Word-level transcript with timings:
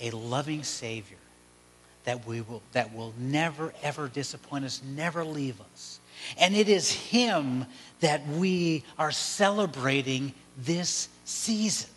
a 0.00 0.10
loving 0.10 0.62
Savior 0.62 1.16
that, 2.04 2.26
we 2.26 2.40
will, 2.40 2.62
that 2.72 2.94
will 2.94 3.14
never, 3.18 3.72
ever 3.82 4.08
disappoint 4.08 4.64
us, 4.64 4.82
never 4.84 5.24
leave 5.24 5.60
us. 5.72 6.00
And 6.38 6.54
it 6.54 6.68
is 6.68 6.90
Him 6.90 7.66
that 8.00 8.26
we 8.26 8.84
are 8.98 9.12
celebrating 9.12 10.34
this 10.58 11.08
season. 11.24 11.90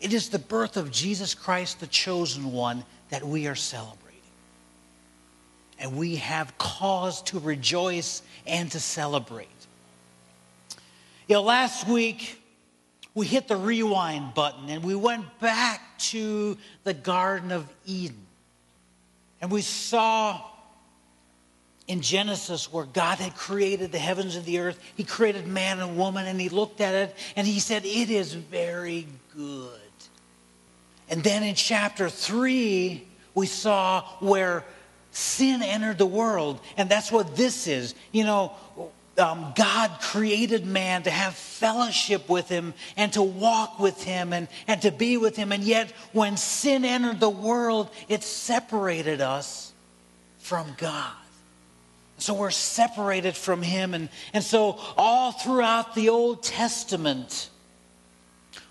It 0.00 0.12
is 0.12 0.28
the 0.28 0.38
birth 0.38 0.76
of 0.76 0.90
Jesus 0.90 1.34
Christ, 1.34 1.80
the 1.80 1.86
chosen 1.86 2.52
one, 2.52 2.84
that 3.10 3.24
we 3.24 3.46
are 3.46 3.54
celebrating. 3.54 3.98
And 5.78 5.96
we 5.96 6.16
have 6.16 6.56
cause 6.58 7.22
to 7.22 7.38
rejoice 7.38 8.22
and 8.46 8.70
to 8.72 8.80
celebrate. 8.80 9.48
You 11.28 11.36
know, 11.36 11.42
last 11.42 11.86
week 11.86 12.40
we 13.14 13.26
hit 13.26 13.48
the 13.48 13.56
rewind 13.56 14.34
button 14.34 14.68
and 14.68 14.82
we 14.82 14.94
went 14.94 15.38
back 15.38 15.91
to 16.10 16.56
the 16.84 16.94
Garden 16.94 17.52
of 17.52 17.68
Eden. 17.86 18.26
And 19.40 19.50
we 19.50 19.62
saw 19.62 20.40
in 21.88 22.00
Genesis 22.00 22.72
where 22.72 22.84
God 22.84 23.18
had 23.18 23.34
created 23.34 23.92
the 23.92 23.98
heavens 23.98 24.36
and 24.36 24.44
the 24.44 24.60
earth. 24.60 24.78
He 24.96 25.04
created 25.04 25.46
man 25.46 25.80
and 25.80 25.96
woman 25.96 26.26
and 26.26 26.40
he 26.40 26.48
looked 26.48 26.80
at 26.80 26.94
it 26.94 27.16
and 27.36 27.46
he 27.46 27.60
said, 27.60 27.84
It 27.84 28.10
is 28.10 28.34
very 28.34 29.06
good. 29.36 29.80
And 31.08 31.22
then 31.22 31.42
in 31.42 31.54
chapter 31.54 32.08
3, 32.08 33.06
we 33.34 33.46
saw 33.46 34.02
where 34.20 34.64
sin 35.10 35.62
entered 35.62 35.98
the 35.98 36.06
world. 36.06 36.60
And 36.76 36.88
that's 36.88 37.12
what 37.12 37.36
this 37.36 37.66
is. 37.66 37.94
You 38.12 38.24
know, 38.24 38.52
um, 39.18 39.52
God 39.54 39.90
created 40.00 40.66
man 40.66 41.02
to 41.02 41.10
have 41.10 41.34
fellowship 41.34 42.28
with 42.28 42.48
him 42.48 42.72
and 42.96 43.12
to 43.12 43.22
walk 43.22 43.78
with 43.78 44.02
him 44.02 44.32
and, 44.32 44.48
and 44.66 44.80
to 44.82 44.90
be 44.90 45.16
with 45.16 45.36
him. 45.36 45.52
And 45.52 45.62
yet, 45.62 45.90
when 46.12 46.36
sin 46.36 46.84
entered 46.84 47.20
the 47.20 47.28
world, 47.28 47.90
it 48.08 48.22
separated 48.22 49.20
us 49.20 49.72
from 50.38 50.66
God. 50.78 51.12
So 52.18 52.34
we're 52.34 52.50
separated 52.50 53.36
from 53.36 53.62
him. 53.62 53.94
And, 53.94 54.08
and 54.32 54.42
so, 54.44 54.78
all 54.96 55.32
throughout 55.32 55.94
the 55.94 56.08
Old 56.08 56.42
Testament, 56.42 57.50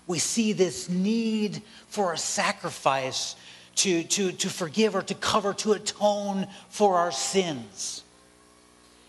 we 0.06 0.18
see 0.18 0.52
this 0.52 0.88
need 0.88 1.62
for 1.88 2.12
a 2.12 2.18
sacrifice 2.18 3.36
to, 3.76 4.02
to, 4.04 4.32
to 4.32 4.48
forgive 4.48 4.94
or 4.94 5.02
to 5.02 5.14
cover, 5.14 5.54
to 5.54 5.72
atone 5.72 6.46
for 6.68 6.96
our 6.96 7.12
sins. 7.12 8.02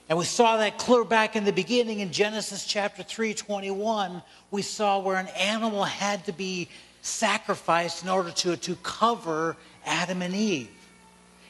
And 0.10 0.18
we 0.18 0.26
saw 0.26 0.58
that 0.58 0.78
clear 0.78 1.04
back 1.04 1.36
in 1.36 1.46
the 1.46 1.54
beginning 1.54 2.00
in 2.00 2.12
Genesis 2.12 2.66
chapter 2.66 3.04
3 3.04 3.34
21. 3.34 4.22
We 4.52 4.62
saw 4.62 5.00
where 5.00 5.18
an 5.18 5.30
animal 5.30 5.84
had 5.84 6.26
to 6.26 6.34
be 6.34 6.70
sacrificed 7.02 8.04
in 8.04 8.10
order 8.10 8.32
to, 8.32 8.58
to 8.58 8.76
cover 8.78 9.56
Adam 9.86 10.22
and 10.22 10.34
Eve. 10.34 10.70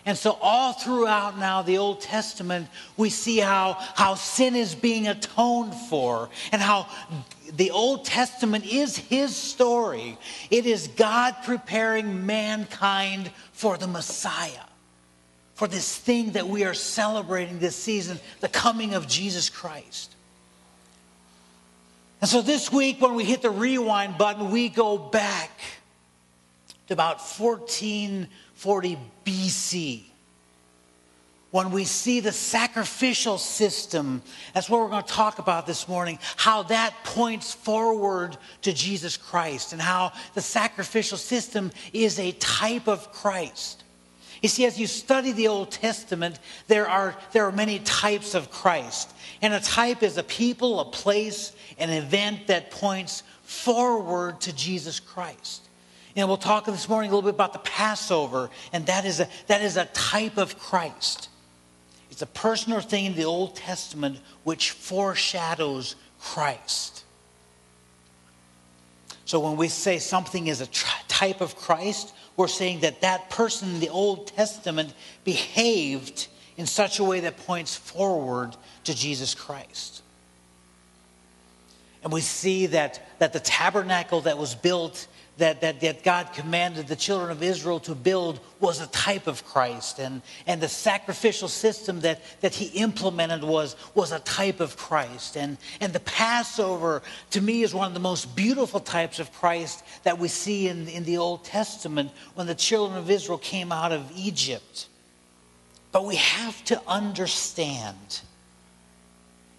And 0.05 0.17
so, 0.17 0.37
all 0.41 0.73
throughout 0.73 1.37
now 1.37 1.61
the 1.61 1.77
Old 1.77 2.01
Testament, 2.01 2.67
we 2.97 3.09
see 3.09 3.37
how, 3.37 3.73
how 3.95 4.15
sin 4.15 4.55
is 4.55 4.75
being 4.75 5.07
atoned 5.07 5.73
for 5.73 6.29
and 6.51 6.61
how 6.61 6.87
the 7.53 7.71
Old 7.71 8.03
Testament 8.03 8.65
is 8.65 8.97
his 8.97 9.33
story. 9.35 10.17
It 10.51 10.65
is 10.65 10.89
God 10.89 11.35
preparing 11.45 12.25
mankind 12.25 13.31
for 13.53 13.77
the 13.77 13.87
Messiah, 13.87 14.65
for 15.63 15.69
this 15.69 15.97
thing 15.97 16.31
that 16.31 16.45
we 16.45 16.65
are 16.65 16.73
celebrating 16.73 17.57
this 17.57 17.77
season, 17.77 18.19
the 18.41 18.49
coming 18.49 18.95
of 18.95 19.07
Jesus 19.07 19.49
Christ. 19.49 20.13
And 22.19 22.29
so, 22.29 22.41
this 22.41 22.69
week, 22.69 22.99
when 22.99 23.15
we 23.15 23.23
hit 23.23 23.41
the 23.41 23.49
rewind 23.49 24.17
button, 24.17 24.51
we 24.51 24.67
go 24.67 24.97
back 24.97 25.57
to 26.87 26.93
about 26.93 27.21
1440 27.21 28.97
BC. 29.25 30.03
When 31.51 31.71
we 31.71 31.85
see 31.85 32.19
the 32.19 32.33
sacrificial 32.33 33.37
system, 33.37 34.21
that's 34.53 34.69
what 34.69 34.81
we're 34.81 34.89
going 34.89 35.03
to 35.03 35.13
talk 35.13 35.39
about 35.39 35.65
this 35.65 35.87
morning, 35.87 36.19
how 36.35 36.63
that 36.63 36.93
points 37.05 37.53
forward 37.53 38.35
to 38.63 38.73
Jesus 38.73 39.15
Christ 39.15 39.71
and 39.71 39.81
how 39.81 40.11
the 40.33 40.41
sacrificial 40.41 41.17
system 41.17 41.71
is 41.93 42.19
a 42.19 42.33
type 42.33 42.89
of 42.89 43.13
Christ. 43.13 43.82
You 44.43 44.49
see, 44.49 44.65
as 44.65 44.77
you 44.77 44.87
study 44.87 45.31
the 45.31 45.47
Old 45.47 45.71
Testament, 45.71 46.37
there 46.67 46.87
are, 46.87 47.15
there 47.31 47.45
are 47.45 47.51
many 47.51 47.79
types 47.79 48.35
of 48.35 48.51
Christ. 48.51 49.09
And 49.41 49.53
a 49.53 49.61
type 49.61 50.03
is 50.03 50.17
a 50.17 50.23
people, 50.23 50.81
a 50.81 50.85
place, 50.85 51.53
an 51.79 51.89
event 51.89 52.47
that 52.47 52.69
points 52.69 53.23
forward 53.43 54.41
to 54.41 54.53
Jesus 54.53 54.99
Christ. 54.99 55.69
And 56.17 56.27
we'll 56.27 56.35
talk 56.35 56.65
this 56.65 56.89
morning 56.89 57.09
a 57.09 57.15
little 57.15 57.31
bit 57.31 57.35
about 57.35 57.53
the 57.53 57.59
Passover, 57.59 58.49
and 58.73 58.85
that 58.85 59.05
is 59.05 59.21
a, 59.21 59.29
that 59.47 59.61
is 59.61 59.77
a 59.77 59.85
type 59.85 60.37
of 60.37 60.59
Christ. 60.59 61.29
It's 62.11 62.21
a 62.21 62.27
person 62.27 62.73
or 62.73 62.81
thing 62.81 63.05
in 63.05 63.15
the 63.15 63.23
Old 63.23 63.55
Testament 63.55 64.19
which 64.43 64.71
foreshadows 64.71 65.95
Christ. 66.19 67.05
So 69.25 69.39
when 69.39 69.55
we 69.55 69.69
say 69.69 69.99
something 69.99 70.47
is 70.47 70.59
a 70.59 70.67
type 71.07 71.39
of 71.39 71.55
Christ, 71.55 72.13
we're 72.35 72.47
saying 72.47 72.81
that 72.81 73.01
that 73.01 73.29
person 73.29 73.69
in 73.75 73.79
the 73.79 73.89
Old 73.89 74.27
Testament 74.27 74.93
behaved 75.23 76.27
in 76.57 76.65
such 76.65 76.99
a 76.99 77.03
way 77.03 77.21
that 77.21 77.37
points 77.37 77.75
forward 77.75 78.55
to 78.83 78.95
Jesus 78.95 79.35
Christ. 79.35 80.01
And 82.03 82.11
we 82.11 82.21
see 82.21 82.67
that, 82.67 83.01
that 83.19 83.33
the 83.33 83.39
tabernacle 83.39 84.21
that 84.21 84.37
was 84.37 84.55
built 84.55 85.07
that, 85.37 85.61
that, 85.61 85.81
that 85.81 86.03
God 86.03 86.31
commanded 86.33 86.87
the 86.87 86.95
children 86.95 87.31
of 87.31 87.41
Israel 87.41 87.79
to 87.81 87.95
build 87.95 88.39
was 88.59 88.79
a 88.81 88.87
type 88.87 89.25
of 89.25 89.43
Christ. 89.45 89.99
And, 89.99 90.21
and 90.45 90.61
the 90.61 90.67
sacrificial 90.67 91.47
system 91.47 92.01
that, 92.01 92.21
that 92.41 92.53
he 92.53 92.65
implemented 92.79 93.43
was, 93.43 93.75
was 93.95 94.11
a 94.11 94.19
type 94.19 94.59
of 94.59 94.77
Christ. 94.77 95.35
And, 95.35 95.57
and 95.81 95.91
the 95.91 95.99
Passover, 96.01 97.01
to 97.31 97.41
me, 97.41 97.63
is 97.63 97.73
one 97.73 97.87
of 97.87 97.95
the 97.95 97.99
most 97.99 98.35
beautiful 98.35 98.79
types 98.79 99.19
of 99.19 99.33
Christ 99.33 99.83
that 100.03 100.19
we 100.19 100.27
see 100.27 100.67
in, 100.67 100.87
in 100.87 101.03
the 101.03 101.17
Old 101.17 101.43
Testament 101.43 102.11
when 102.35 102.45
the 102.45 102.55
children 102.55 102.99
of 102.99 103.09
Israel 103.09 103.39
came 103.39 103.71
out 103.71 103.91
of 103.91 104.11
Egypt. 104.15 104.87
But 105.91 106.05
we 106.05 106.17
have 106.17 106.63
to 106.65 106.81
understand 106.87 108.21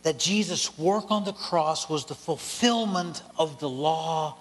that 0.05 0.19
Jesus' 0.19 0.79
work 0.79 1.11
on 1.11 1.25
the 1.25 1.33
cross 1.33 1.89
was 1.89 2.05
the 2.05 2.15
fulfillment 2.15 3.23
of 3.39 3.59
the 3.59 3.69
law 3.69 4.37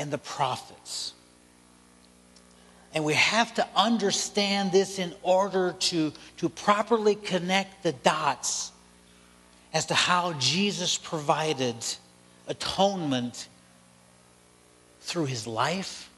and 0.00 0.10
the 0.10 0.18
prophets. 0.18 1.12
And 2.94 3.04
we 3.04 3.14
have 3.14 3.54
to 3.54 3.68
understand 3.76 4.72
this 4.72 4.98
in 4.98 5.14
order 5.22 5.76
to, 5.78 6.12
to 6.38 6.48
properly 6.48 7.14
connect 7.14 7.82
the 7.82 7.92
dots 7.92 8.72
as 9.74 9.86
to 9.86 9.94
how 9.94 10.32
Jesus 10.32 10.96
provided 10.96 11.76
atonement 12.48 13.46
through 15.02 15.26
his 15.26 15.46
life, 15.46 16.10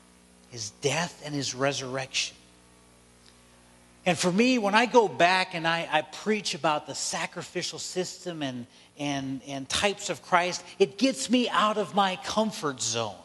his 0.50 0.70
death, 0.80 1.20
and 1.26 1.34
his 1.34 1.54
resurrection. 1.54 2.36
And 4.06 4.16
for 4.16 4.30
me, 4.32 4.58
when 4.58 4.76
I 4.76 4.86
go 4.86 5.08
back 5.08 5.54
and 5.54 5.66
I, 5.66 5.88
I 5.90 6.02
preach 6.02 6.54
about 6.54 6.86
the 6.86 6.94
sacrificial 6.94 7.80
system 7.80 8.42
and, 8.42 8.66
and, 8.96 9.42
and 9.46 9.68
types 9.68 10.08
of 10.08 10.22
Christ, 10.22 10.64
it 10.78 10.98
gets 10.98 11.28
me 11.28 11.48
out 11.48 11.78
of 11.78 11.94
my 11.96 12.16
comfort 12.24 12.80
zone. 12.80 13.16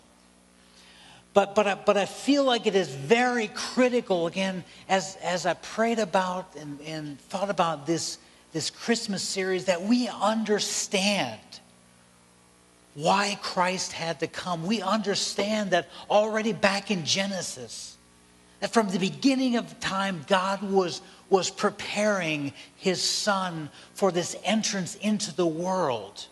But, 1.37 1.53
but, 1.53 1.67
I, 1.67 1.75
but 1.75 1.97
I 1.97 2.07
feel 2.07 2.43
like 2.43 2.65
it 2.65 2.73
is 2.73 2.87
very 2.89 3.47
critical, 3.49 4.25
again, 4.25 4.63
as, 4.89 5.17
as 5.17 5.45
I 5.45 5.53
prayed 5.53 5.99
about 5.99 6.55
and, 6.59 6.81
and 6.81 7.21
thought 7.29 7.51
about 7.51 7.85
this, 7.85 8.17
this 8.53 8.71
Christmas 8.71 9.21
series, 9.21 9.65
that 9.65 9.83
we 9.83 10.07
understand 10.07 11.39
why 12.95 13.37
Christ 13.43 13.91
had 13.91 14.19
to 14.21 14.27
come. 14.27 14.65
We 14.65 14.81
understand 14.81 15.69
that 15.69 15.89
already 16.09 16.53
back 16.53 16.89
in 16.89 17.05
Genesis, 17.05 17.97
that 18.59 18.73
from 18.73 18.89
the 18.89 18.97
beginning 18.97 19.57
of 19.57 19.79
time, 19.79 20.25
God 20.25 20.63
was, 20.63 21.03
was 21.29 21.51
preparing 21.51 22.51
his 22.77 22.99
son 22.99 23.69
for 23.93 24.11
this 24.11 24.35
entrance 24.43 24.95
into 24.95 25.35
the 25.35 25.45
world 25.45 26.25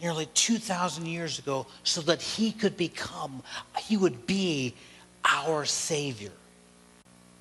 nearly 0.00 0.26
2,000 0.34 1.06
years 1.06 1.38
ago 1.38 1.66
so 1.82 2.00
that 2.02 2.22
he 2.22 2.52
could 2.52 2.76
become, 2.76 3.42
he 3.78 3.96
would 3.96 4.26
be 4.26 4.74
our 5.24 5.64
Savior. 5.64 6.32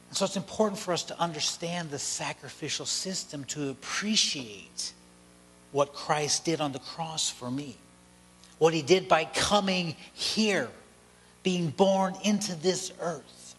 And 0.09 0.18
so 0.18 0.25
it's 0.25 0.38
important 0.38 0.80
for 0.80 0.94
us 0.94 1.04
to 1.04 1.19
understand 1.19 1.92
the 1.92 2.00
sacrificial 2.00 2.86
system 2.86 3.44
to 3.45 3.69
appreciate 3.69 4.94
what 5.71 5.94
Christ 5.94 6.45
did 6.45 6.62
on 6.62 6.71
the 6.71 6.80
cross 6.80 7.30
for 7.30 7.51
me, 7.51 7.75
what 8.57 8.74
he 8.74 8.81
did 8.81 9.07
by 9.07 9.25
coming 9.25 9.95
here, 10.13 10.69
being 11.44 11.69
born 11.69 12.15
into 12.24 12.56
this 12.56 12.92
earth. 13.01 13.56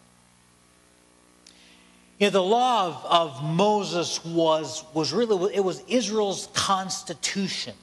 You 2.17 2.27
know, 2.27 2.31
the 2.31 2.43
law 2.43 2.87
of, 2.87 3.05
of 3.05 3.43
Moses 3.43 4.25
was, 4.25 4.83
was 4.93 5.13
really, 5.13 5.55
it 5.55 5.63
was 5.63 5.81
Israel's 5.87 6.49
constitution 6.53 7.75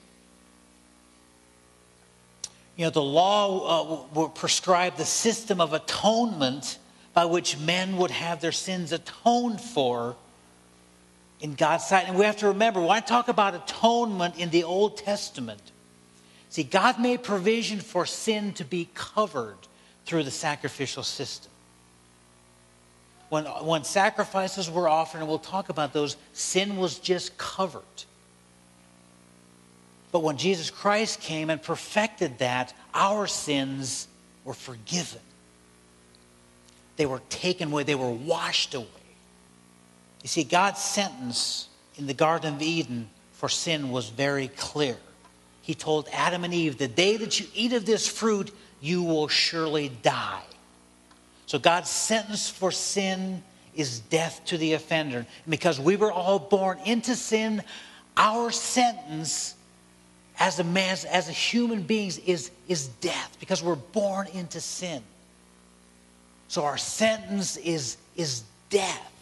you 2.77 2.85
know, 2.85 2.91
the 2.91 3.03
law 3.03 4.07
uh, 4.15 4.29
prescribed 4.29 4.99
the 4.99 5.05
system 5.05 5.61
of 5.61 5.73
atonement 5.73 6.79
by 7.15 7.25
which 7.25 7.59
men 7.59 7.97
would 7.97 8.11
have 8.11 8.43
their 8.43 8.53
sins 8.53 8.93
atoned 8.93 9.61
for 9.61 10.15
in 11.41 11.55
God's 11.55 11.87
sight. 11.87 12.07
And 12.07 12.19
we 12.19 12.27
have 12.27 12.37
to 12.39 12.49
remember, 12.49 12.81
when 12.81 12.91
I 12.91 13.01
talk 13.01 13.29
about 13.29 13.55
atonement 13.55 14.39
in 14.39 14.51
the 14.51 14.65
Old 14.65 14.99
Testament, 14.99 15.63
see, 16.51 16.63
God 16.63 17.01
made 17.01 17.23
provision 17.23 17.81
for 17.81 18.05
sin 18.05 18.53
to 18.55 18.65
be 18.65 18.89
covered 18.95 19.57
through 20.05 20.25
the 20.25 20.31
sacrificial 20.31 21.03
system. 21.03 21.51
When, 23.31 23.45
when 23.45 23.85
sacrifices 23.85 24.71
were 24.71 24.89
offered, 24.89 25.19
and 25.19 25.29
we'll 25.29 25.39
talk 25.39 25.71
about 25.71 25.95
those, 25.95 26.17
sin 26.35 26.77
was 26.77 26.99
just 26.99 27.37
covered. 27.39 27.83
But 30.17 30.23
when 30.23 30.39
Jesus 30.39 30.71
Christ 30.71 31.21
came 31.21 31.51
and 31.51 31.63
perfected 31.63 32.39
that, 32.39 32.73
our 32.95 33.27
sins 33.27 34.09
were 34.45 34.55
forgiven. 34.55 35.21
They 36.97 37.05
were 37.05 37.21
taken 37.29 37.71
away, 37.71 37.83
they 37.83 37.95
were 37.95 38.11
washed 38.11 38.73
away. 38.73 38.87
You 40.23 40.29
see, 40.29 40.43
God's 40.43 40.81
sentence 40.81 41.69
in 41.97 42.07
the 42.07 42.15
Garden 42.15 42.55
of 42.55 42.63
Eden 42.63 43.11
for 43.35 43.51
sin 43.51 43.91
was 43.91 44.09
very 44.09 44.49
clear. 44.49 44.97
He 45.61 45.75
told 45.75 46.09
Adam 46.11 46.45
and 46.45 46.55
Eve, 46.55 46.79
The 46.79 46.89
day 46.89 47.19
that 47.19 47.39
you 47.39 47.47
eat 47.55 47.75
of 47.75 47.85
this 47.85 48.09
fruit, 48.09 48.51
you 48.81 49.03
will 49.03 49.29
surely 49.29 49.91
die. 50.03 50.45
So 51.45 51.59
God's 51.59 51.91
sentence 51.91 52.49
for 52.49 52.73
sin 52.73 53.43
is 53.75 54.01
death 54.01 54.41
to 54.47 54.57
the 54.57 54.73
offender. 54.73 55.19
And 55.19 55.51
because 55.51 55.79
we 55.79 55.97
were 55.97 56.11
all 56.11 56.39
born 56.39 56.79
into 56.87 57.15
sin, 57.17 57.63
our 58.17 58.51
sentence 58.51 59.56
as 60.39 60.59
a 60.59 60.65
man, 60.65 60.97
as 61.11 61.29
a 61.29 61.33
human 61.33 61.83
beings, 61.83 62.19
is, 62.19 62.51
is 62.69 62.89
death 62.89 63.37
because 63.41 63.63
we're 63.63 63.75
born 63.75 64.27
into 64.29 64.61
sin. 64.61 65.03
So 66.49 66.65
our 66.65 66.79
sentence 66.79 67.57
is, 67.57 67.97
is 68.15 68.45
death 68.71 69.13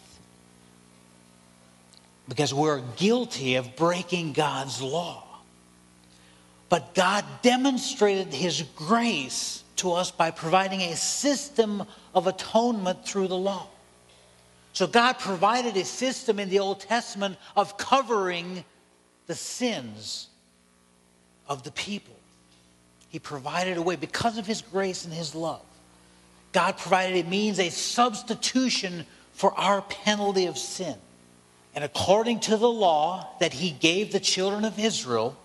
because 2.27 2.53
we're 2.53 2.81
guilty 2.97 3.55
of 3.55 3.75
breaking 3.75 4.33
God's 4.33 4.81
law. 4.81 5.23
But 6.67 6.93
God 6.95 7.23
demonstrated 7.41 8.33
his 8.33 8.63
grace 8.75 9.63
to 9.77 9.93
us 9.93 10.11
by 10.11 10.31
providing 10.31 10.81
a 10.81 10.95
system 10.95 11.83
of 12.13 12.27
atonement 12.27 13.05
through 13.05 13.27
the 13.27 13.37
law. 13.37 13.67
So 14.73 14.87
God 14.87 15.19
provided 15.19 15.77
a 15.77 15.85
system 15.85 16.39
in 16.39 16.49
the 16.49 16.59
Old 16.59 16.81
Testament 16.81 17.37
of 17.55 17.77
covering 17.77 18.65
the 19.27 19.35
sins 19.35 20.27
of 21.47 21.63
the 21.63 21.71
people. 21.71 22.15
He 23.09 23.19
provided 23.19 23.77
a 23.77 23.81
way 23.81 23.95
because 23.95 24.37
of 24.37 24.45
his 24.45 24.61
grace 24.61 25.05
and 25.05 25.13
his 25.13 25.33
love. 25.33 25.61
God 26.51 26.77
provided 26.77 27.25
a 27.25 27.29
means, 27.29 27.59
a 27.59 27.69
substitution 27.69 29.05
for 29.33 29.57
our 29.59 29.81
penalty 29.81 30.45
of 30.45 30.57
sin. 30.57 30.95
And 31.75 31.83
according 31.83 32.39
to 32.41 32.57
the 32.57 32.69
law 32.69 33.27
that 33.39 33.53
he 33.53 33.71
gave 33.71 34.11
the 34.11 34.19
children 34.19 34.63
of 34.63 34.79
Israel, 34.79 35.37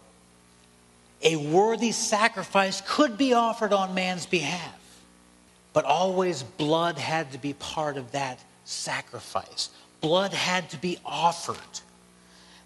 a 1.23 1.37
worthy 1.37 1.93
sacrifice 1.93 2.83
could 2.87 3.19
be 3.19 3.35
offered 3.35 3.73
on 3.73 3.95
man's 3.95 4.27
behalf. 4.27 4.77
But 5.73 5.85
always 5.85 6.43
blood 6.43 6.99
had 6.99 7.33
to 7.33 7.39
be 7.39 7.53
part 7.53 7.97
of 7.97 8.13
that 8.13 8.41
sacrifice. 8.65 9.71
Blood 10.01 10.33
had 10.33 10.71
to 10.71 10.77
be 10.77 10.99
offered. 11.05 11.57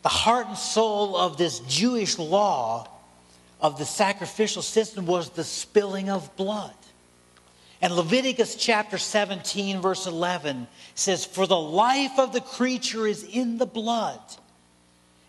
The 0.02 0.08
heart 0.08 0.46
and 0.46 0.56
soul 0.56 1.16
of 1.16 1.36
this 1.36 1.60
Jewish 1.60 2.18
law 2.18 2.88
of 3.64 3.78
the 3.78 3.86
sacrificial 3.86 4.60
system 4.60 5.06
was 5.06 5.30
the 5.30 5.42
spilling 5.42 6.10
of 6.10 6.36
blood. 6.36 6.74
And 7.80 7.96
Leviticus 7.96 8.56
chapter 8.56 8.98
17, 8.98 9.80
verse 9.80 10.06
11 10.06 10.66
says, 10.94 11.24
For 11.24 11.46
the 11.46 11.58
life 11.58 12.18
of 12.18 12.34
the 12.34 12.42
creature 12.42 13.06
is 13.06 13.24
in 13.24 13.56
the 13.56 13.64
blood, 13.64 14.20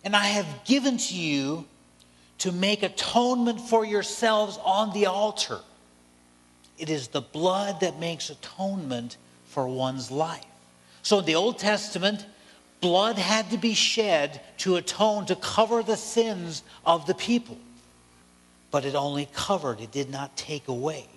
and 0.04 0.18
I 0.18 0.26
have 0.26 0.66
given 0.66 0.98
to 0.98 1.16
you 1.16 1.66
to 2.40 2.52
make 2.52 2.84
atonement 2.84 3.62
for 3.62 3.86
yourselves 3.86 4.60
on 4.66 4.92
the 4.92 5.06
altar. 5.06 5.62
It 6.78 6.90
is 6.90 7.08
the 7.08 7.22
blood 7.22 7.80
that 7.80 8.02
makes 8.02 8.30
atonement 8.30 9.16
for 9.46 9.66
one's 9.66 10.12
life. 10.12 10.44
So 11.04 11.20
in 11.20 11.26
the 11.26 11.36
Old 11.36 11.58
Testament, 11.58 12.26
blood 12.82 13.18
had 13.18 13.50
to 13.52 13.58
be 13.58 13.76
shed 13.76 14.42
to 14.58 14.76
atone, 14.76 15.26
to 15.28 15.38
cover 15.38 15.82
the 15.82 15.96
sins 15.96 16.62
of 16.86 17.06
the 17.08 17.16
people. 17.16 17.58
But 18.72 18.86
it 18.86 18.96
only 18.96 19.28
covered, 19.34 19.80
it 19.80 19.92
did 19.92 20.10
not 20.10 20.36
take 20.36 20.68
away. 20.68 21.08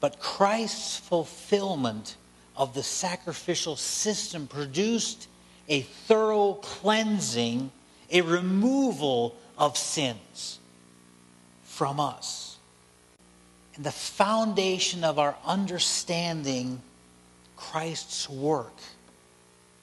But 0.00 0.18
Christ's 0.18 0.96
fulfillment 0.96 2.16
of 2.56 2.74
the 2.74 2.82
sacrificial 2.82 3.76
system 3.76 4.46
produced 4.46 5.28
a 5.68 5.82
thorough 5.82 6.54
cleansing, 6.54 7.70
a 8.10 8.20
removal 8.20 9.36
of 9.56 9.76
sins 9.76 10.58
from 11.62 12.00
us. 12.00 12.58
And 13.76 13.84
the 13.84 13.92
foundation 13.92 15.04
of 15.04 15.18
our 15.18 15.36
understanding 15.44 16.82
Christ's 17.56 18.28
work 18.28 18.76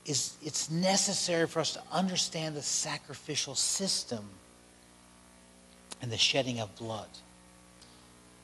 is 0.06 0.34
it's 0.44 0.70
necessary 0.70 1.48
for 1.48 1.60
us 1.60 1.74
to 1.74 1.84
understand 1.92 2.56
the 2.56 2.62
sacrificial 2.62 3.56
system 3.56 4.26
and 6.02 6.12
the 6.12 6.18
shedding 6.18 6.60
of 6.60 6.76
blood. 6.78 7.08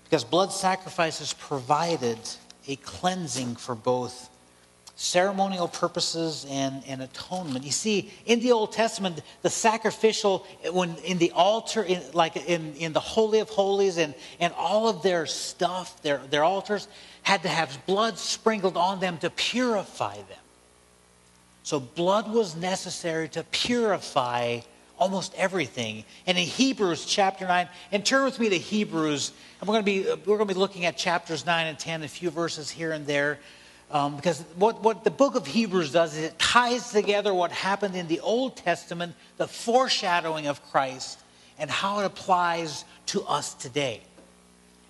Because 0.04 0.24
blood 0.24 0.52
sacrifices 0.52 1.34
provided 1.34 2.20
a 2.68 2.76
cleansing 2.78 3.56
for 3.56 3.76
both 3.76 4.30
ceremonial 4.96 5.68
purposes 5.68 6.46
and, 6.50 6.82
and 6.88 7.02
atonement. 7.02 7.66
You 7.66 7.72
see, 7.72 8.14
in 8.26 8.40
the 8.40 8.54
Old 8.54 8.72
Testament, 8.72 9.22
the 9.42 9.50
sacrificial, 9.50 10.46
when 10.72 10.96
in 10.98 11.18
the 11.18 11.32
altar, 11.32 11.84
in, 11.84 12.02
like 12.14 12.38
in, 12.38 12.74
in 12.76 12.94
the 12.94 13.00
Holy 13.02 13.40
of 13.40 13.50
Holies 13.50 13.98
and, 13.98 14.14
and 14.40 14.54
all 14.58 14.88
of 14.88 15.02
their 15.04 15.26
stuff, 15.26 16.02
their, 16.02 16.20
their 16.30 16.44
altars, 16.44 16.88
had 17.24 17.44
to 17.44 17.50
have 17.50 17.78
blood 17.86 18.18
sprinkled 18.18 18.78
on 18.78 19.00
them 19.00 19.18
to 19.18 19.30
purify 19.30 20.16
them. 20.16 20.40
So 21.64 21.80
blood 21.80 22.32
was 22.32 22.56
necessary 22.56 23.28
to 23.30 23.44
purify 23.44 24.62
almost 24.98 25.34
everything. 25.36 26.04
And 26.26 26.38
in 26.38 26.46
Hebrews 26.46 27.06
chapter 27.06 27.48
9, 27.48 27.68
and 27.92 28.06
turn 28.06 28.24
with 28.26 28.40
me 28.40 28.50
to 28.50 28.58
Hebrews, 28.58 29.32
and 29.60 29.68
we're 29.68 29.82
going 29.82 29.86
to 29.86 30.16
be, 30.16 30.22
we're 30.30 30.38
going 30.38 30.48
to 30.48 30.54
be 30.54 30.60
looking 30.60 30.86
at 30.86 30.98
chapters 30.98 31.46
9 31.46 31.68
and 31.68 31.78
10, 31.78 32.04
a 32.04 32.08
few 32.08 32.30
verses 32.30 32.70
here 32.70 32.92
and 32.92 33.06
there. 33.06 33.40
Um, 33.92 34.16
because 34.16 34.42
what, 34.56 34.82
what 34.82 35.04
the 35.04 35.12
book 35.12 35.36
of 35.36 35.46
Hebrews 35.46 35.92
does 35.92 36.16
is 36.18 36.26
it 36.26 36.40
ties 36.40 36.92
together 36.92 37.34
what 37.34 37.52
happened 37.52 37.96
in 37.96 38.08
the 38.08 38.20
Old 38.20 38.58
Testament, 38.58 39.16
the 39.38 39.48
foreshadowing 39.48 40.48
of 40.48 40.64
Christ, 40.72 41.20
and 41.60 41.70
how 41.70 42.00
it 42.00 42.06
applies 42.06 42.84
to 43.08 43.24
us 43.24 43.54
today. 43.54 44.02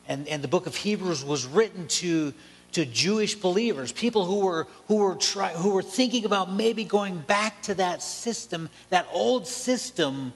And, 0.08 0.28
and 0.28 0.44
the 0.44 0.48
book 0.48 0.68
of 0.68 0.76
Hebrews 0.76 1.26
was 1.26 1.46
written 1.46 1.88
to 1.88 2.34
to 2.76 2.86
Jewish 2.86 3.36
believers, 3.36 3.94
people 3.94 4.26
who 4.26 4.42
were, 4.42 4.68
who, 4.90 4.98
were 4.98 5.16
try, 5.16 5.52
who 5.52 5.70
were 5.70 5.82
thinking 5.82 6.26
about 6.26 6.52
maybe 6.52 6.84
going 6.84 7.18
back 7.20 7.62
to 7.64 7.76
that 7.76 8.04
system, 8.04 8.70
that 8.90 9.08
old 9.14 9.48
system 9.48 10.34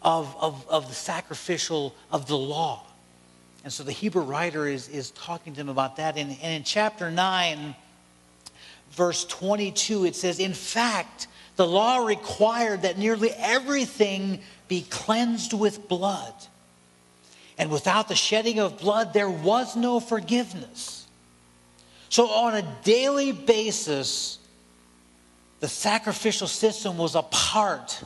of, 0.00 0.32
of, 0.40 0.64
of 0.68 0.88
the 0.88 0.94
sacrificial, 0.94 1.92
of 2.12 2.28
the 2.28 2.36
law. 2.36 2.84
And 3.64 3.72
so 3.72 3.82
the 3.82 3.90
Hebrew 3.90 4.22
writer 4.22 4.68
is, 4.68 4.88
is 4.90 5.10
talking 5.10 5.54
to 5.54 5.56
them 5.56 5.68
about 5.68 5.96
that. 5.96 6.16
And, 6.16 6.30
and 6.40 6.54
in 6.54 6.62
chapter 6.62 7.10
9, 7.10 7.74
verse 8.92 9.24
22, 9.24 10.04
it 10.04 10.14
says, 10.14 10.38
In 10.38 10.54
fact, 10.54 11.26
the 11.56 11.66
law 11.66 12.06
required 12.06 12.82
that 12.82 12.96
nearly 12.96 13.30
everything 13.30 14.38
be 14.68 14.82
cleansed 14.88 15.52
with 15.52 15.88
blood. 15.88 16.34
And 17.58 17.72
without 17.72 18.06
the 18.06 18.14
shedding 18.14 18.60
of 18.60 18.78
blood, 18.78 19.12
there 19.12 19.28
was 19.28 19.74
no 19.74 19.98
forgiveness. 19.98 21.01
So, 22.12 22.28
on 22.28 22.54
a 22.54 22.62
daily 22.84 23.32
basis, 23.32 24.38
the 25.60 25.66
sacrificial 25.68 26.46
system 26.46 26.98
was 26.98 27.14
a 27.14 27.22
part 27.22 28.04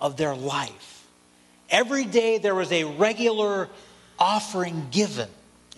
of 0.00 0.16
their 0.16 0.34
life. 0.34 1.06
Every 1.70 2.04
day 2.04 2.38
there 2.38 2.56
was 2.56 2.72
a 2.72 2.82
regular 2.82 3.68
offering 4.18 4.88
given. 4.90 5.28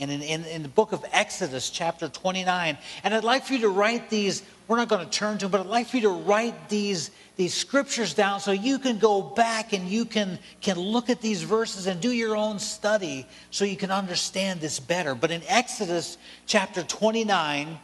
And 0.00 0.10
in, 0.10 0.22
in, 0.22 0.44
in, 0.44 0.62
the 0.62 0.68
book 0.68 0.92
of 0.92 1.04
Exodus, 1.12 1.68
chapter 1.70 2.08
29, 2.08 2.78
and 3.04 3.14
I'd 3.14 3.22
like 3.22 3.44
for 3.44 3.52
you 3.52 3.60
to 3.60 3.68
write 3.68 4.08
these, 4.08 4.42
we're 4.66 4.78
not 4.78 4.88
going 4.88 5.04
to 5.04 5.10
turn 5.10 5.38
to 5.38 5.44
them, 5.44 5.52
but 5.52 5.60
I'd 5.60 5.66
like 5.66 5.88
for 5.88 5.96
you 5.96 6.02
to 6.02 6.08
write 6.08 6.68
these 6.68 7.10
these 7.40 7.54
scriptures 7.54 8.12
down 8.12 8.38
so 8.38 8.52
you 8.52 8.78
can 8.78 8.98
go 8.98 9.22
back 9.22 9.72
and 9.72 9.88
you 9.88 10.04
can, 10.04 10.38
can 10.60 10.78
look 10.78 11.08
at 11.08 11.22
these 11.22 11.42
verses 11.42 11.86
and 11.86 11.98
do 11.98 12.12
your 12.12 12.36
own 12.36 12.58
study 12.58 13.26
so 13.50 13.64
you 13.64 13.78
can 13.78 13.90
understand 13.90 14.60
this 14.60 14.78
better. 14.78 15.14
But 15.14 15.30
in 15.30 15.40
Exodus 15.48 16.18
chapter 16.44 16.82
29, 16.82 17.78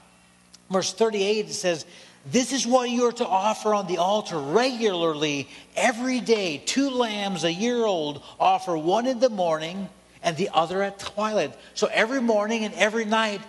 verse 0.71 0.93
38, 0.93 1.47
it 1.47 1.53
says, 1.55 1.87
This 2.27 2.53
is 2.53 2.67
what 2.67 2.91
you 2.91 3.05
are 3.09 3.13
to 3.13 3.27
offer 3.27 3.73
on 3.73 3.87
the 3.87 3.97
altar 3.97 4.39
regularly 4.39 5.49
every 5.75 6.21
day. 6.21 6.63
Two 6.67 6.91
lambs 6.91 7.43
a 7.43 7.51
year 7.51 7.87
old, 7.87 8.23
offer 8.39 8.77
one 8.77 9.07
in 9.07 9.21
the 9.21 9.31
morning 9.31 9.89
and 10.23 10.37
the 10.37 10.51
other 10.53 10.83
at 10.83 10.99
twilight. 10.99 11.55
So 11.75 11.89
every 11.93 12.21
morning 12.21 12.65
and 12.65 12.75
every 12.75 13.05
night, 13.05 13.41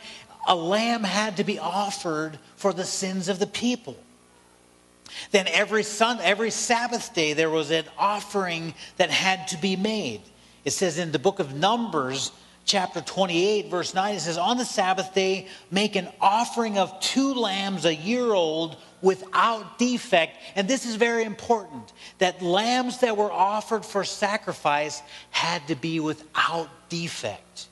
a 0.47 0.55
lamb 0.55 1.03
had 1.03 1.37
to 1.37 1.43
be 1.43 1.59
offered 1.59 2.39
for 2.55 2.73
the 2.73 2.85
sins 2.85 3.29
of 3.29 3.39
the 3.39 3.47
people. 3.47 3.97
Then 5.31 5.47
every 5.47 5.83
sun, 5.83 6.19
every 6.21 6.51
Sabbath 6.51 7.13
day, 7.13 7.33
there 7.33 7.49
was 7.49 7.71
an 7.71 7.85
offering 7.97 8.73
that 8.97 9.09
had 9.09 9.47
to 9.49 9.57
be 9.57 9.75
made. 9.75 10.21
It 10.65 10.71
says 10.71 10.97
in 10.97 11.11
the 11.11 11.19
book 11.19 11.39
of 11.39 11.53
Numbers, 11.53 12.31
chapter 12.67 13.01
28, 13.01 13.71
verse 13.71 13.95
9, 13.95 14.15
it 14.15 14.19
says, 14.19 14.37
On 14.37 14.57
the 14.57 14.65
Sabbath 14.65 15.15
day, 15.15 15.47
make 15.71 15.95
an 15.95 16.09
offering 16.21 16.77
of 16.77 16.99
two 16.99 17.33
lambs 17.33 17.85
a 17.85 17.95
year 17.95 18.25
old 18.33 18.77
without 19.01 19.79
defect. 19.79 20.37
And 20.55 20.67
this 20.67 20.85
is 20.85 20.95
very 20.95 21.23
important 21.23 21.91
that 22.19 22.41
lambs 22.41 22.99
that 22.99 23.17
were 23.17 23.31
offered 23.31 23.85
for 23.85 24.03
sacrifice 24.03 25.01
had 25.31 25.67
to 25.69 25.75
be 25.75 25.99
without 25.99 26.69
defect. 26.89 27.67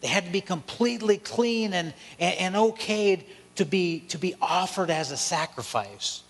They 0.00 0.08
had 0.08 0.24
to 0.24 0.30
be 0.30 0.40
completely 0.40 1.18
clean 1.18 1.72
and, 1.72 1.92
and, 2.18 2.38
and 2.38 2.54
okayed 2.54 3.24
to 3.56 3.64
be, 3.64 4.00
to 4.08 4.18
be 4.18 4.34
offered 4.40 4.90
as 4.90 5.10
a 5.10 5.16
sacrifice. 5.16 6.23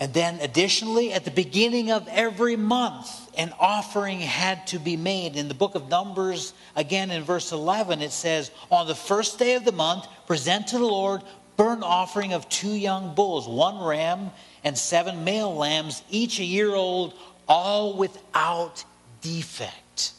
And 0.00 0.14
then, 0.14 0.38
additionally, 0.40 1.12
at 1.12 1.26
the 1.26 1.30
beginning 1.30 1.90
of 1.90 2.08
every 2.08 2.56
month, 2.56 3.30
an 3.36 3.52
offering 3.60 4.18
had 4.20 4.66
to 4.68 4.78
be 4.78 4.96
made. 4.96 5.36
In 5.36 5.46
the 5.46 5.54
book 5.54 5.74
of 5.74 5.90
Numbers, 5.90 6.54
again 6.74 7.10
in 7.10 7.22
verse 7.22 7.52
11, 7.52 8.00
it 8.00 8.10
says, 8.10 8.50
On 8.70 8.86
the 8.86 8.94
first 8.94 9.38
day 9.38 9.56
of 9.56 9.66
the 9.66 9.72
month, 9.72 10.06
present 10.26 10.68
to 10.68 10.78
the 10.78 10.86
Lord 10.86 11.20
burnt 11.58 11.82
offering 11.82 12.32
of 12.32 12.48
two 12.48 12.72
young 12.72 13.14
bulls, 13.14 13.46
one 13.46 13.78
ram 13.84 14.30
and 14.64 14.78
seven 14.78 15.22
male 15.24 15.54
lambs, 15.54 16.02
each 16.08 16.38
a 16.38 16.44
year 16.44 16.74
old, 16.74 17.12
all 17.46 17.98
without 17.98 18.82
defect. 19.20 20.12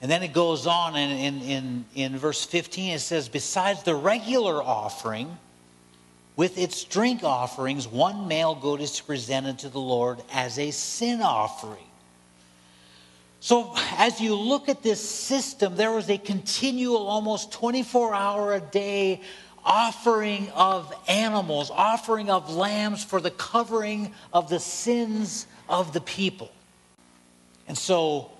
And 0.00 0.08
then 0.08 0.22
it 0.22 0.32
goes 0.32 0.68
on 0.68 0.94
in, 0.94 1.10
in, 1.10 1.42
in, 1.42 1.84
in 1.96 2.16
verse 2.18 2.44
15, 2.44 2.92
it 2.92 3.00
says, 3.00 3.28
Besides 3.28 3.82
the 3.82 3.96
regular 3.96 4.62
offering, 4.62 5.36
with 6.36 6.58
its 6.58 6.84
drink 6.84 7.22
offerings, 7.22 7.86
one 7.86 8.26
male 8.26 8.54
goat 8.54 8.80
is 8.80 9.00
presented 9.00 9.60
to 9.60 9.68
the 9.68 9.80
Lord 9.80 10.20
as 10.32 10.58
a 10.58 10.70
sin 10.70 11.22
offering. 11.22 11.84
So, 13.40 13.74
as 13.98 14.20
you 14.20 14.34
look 14.34 14.68
at 14.68 14.82
this 14.82 15.06
system, 15.06 15.76
there 15.76 15.92
was 15.92 16.08
a 16.08 16.16
continual, 16.16 17.06
almost 17.06 17.52
24 17.52 18.14
hour 18.14 18.54
a 18.54 18.60
day 18.60 19.20
offering 19.64 20.48
of 20.54 20.92
animals, 21.08 21.70
offering 21.70 22.30
of 22.30 22.54
lambs 22.54 23.04
for 23.04 23.20
the 23.20 23.30
covering 23.30 24.12
of 24.32 24.48
the 24.48 24.58
sins 24.58 25.46
of 25.68 25.92
the 25.92 26.00
people. 26.00 26.50
And 27.68 27.76
so, 27.76 28.30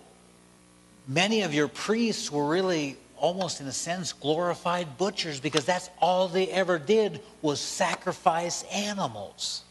many 1.07 1.43
of 1.43 1.55
your 1.55 1.69
priests 1.69 2.33
were 2.33 2.47
really 2.47 2.97
almost 3.17 3.61
in 3.61 3.67
a 3.67 3.73
sense 3.73 4.13
glorified 4.13 4.99
butchers 4.99 5.41
because 5.41 5.65
that's 5.65 5.91
all 6.01 6.29
they 6.29 6.49
ever 6.49 6.79
did 6.79 7.21
was 7.43 7.61
sacrifice 7.61 8.65
animals. 8.73 9.63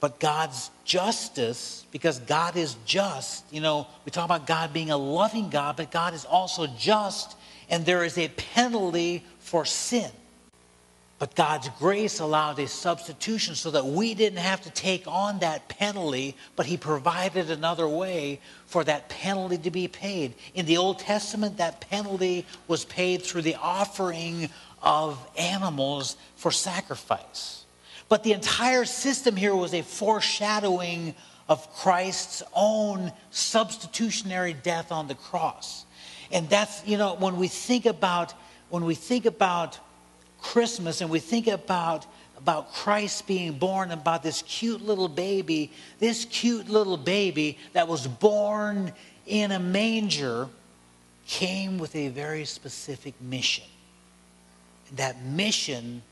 But 0.00 0.20
god's 0.20 0.70
justice 0.84 1.84
because 1.90 2.20
god 2.20 2.56
is 2.56 2.76
just 2.86 3.44
you 3.52 3.60
know 3.60 3.86
we 4.04 4.10
talk 4.10 4.24
about 4.24 4.46
god 4.46 4.72
being 4.72 4.90
a 4.90 4.96
loving 4.96 5.50
god 5.50 5.76
but 5.76 5.90
god 5.90 6.14
is 6.14 6.24
also 6.24 6.66
just 6.78 7.36
and 7.68 7.84
there 7.84 8.04
is 8.04 8.16
a 8.16 8.28
penalty 8.28 9.24
for 9.40 9.64
sin 9.64 10.10
but 11.18 11.34
God's 11.34 11.68
grace 11.80 12.20
allowed 12.20 12.58
a 12.60 12.68
substitution 12.68 13.56
so 13.56 13.72
that 13.72 13.84
we 13.84 14.14
didn't 14.14 14.38
have 14.38 14.60
to 14.62 14.70
take 14.70 15.04
on 15.06 15.40
that 15.40 15.68
penalty, 15.68 16.36
but 16.54 16.66
He 16.66 16.76
provided 16.76 17.50
another 17.50 17.88
way 17.88 18.40
for 18.66 18.84
that 18.84 19.08
penalty 19.08 19.58
to 19.58 19.70
be 19.70 19.88
paid. 19.88 20.34
In 20.54 20.66
the 20.66 20.76
Old 20.76 21.00
Testament, 21.00 21.56
that 21.56 21.80
penalty 21.90 22.46
was 22.68 22.84
paid 22.84 23.22
through 23.22 23.42
the 23.42 23.56
offering 23.56 24.48
of 24.80 25.18
animals 25.36 26.16
for 26.36 26.52
sacrifice. 26.52 27.64
But 28.08 28.22
the 28.22 28.32
entire 28.32 28.84
system 28.84 29.34
here 29.34 29.54
was 29.54 29.74
a 29.74 29.82
foreshadowing 29.82 31.14
of 31.48 31.72
Christ's 31.74 32.42
own 32.54 33.12
substitutionary 33.30 34.52
death 34.52 34.92
on 34.92 35.08
the 35.08 35.14
cross. 35.14 35.84
And 36.30 36.48
that's, 36.48 36.86
you 36.86 36.96
know, 36.96 37.14
when 37.14 37.38
we 37.38 37.48
think 37.48 37.86
about, 37.86 38.34
when 38.68 38.84
we 38.84 38.94
think 38.94 39.26
about, 39.26 39.78
Christmas 40.40 41.00
and 41.00 41.10
we 41.10 41.18
think 41.18 41.46
about 41.46 42.06
about 42.38 42.72
Christ 42.72 43.26
being 43.26 43.58
born, 43.58 43.90
about 43.90 44.22
this 44.22 44.42
cute 44.42 44.80
little 44.80 45.08
baby, 45.08 45.72
this 45.98 46.24
cute 46.24 46.68
little 46.68 46.96
baby 46.96 47.58
that 47.72 47.88
was 47.88 48.06
born 48.06 48.92
in 49.26 49.50
a 49.50 49.58
manger 49.58 50.48
came 51.26 51.78
with 51.78 51.94
a 51.94 52.08
very 52.08 52.44
specific 52.44 53.20
mission. 53.20 53.64
That 54.96 55.22
mission 55.22 56.02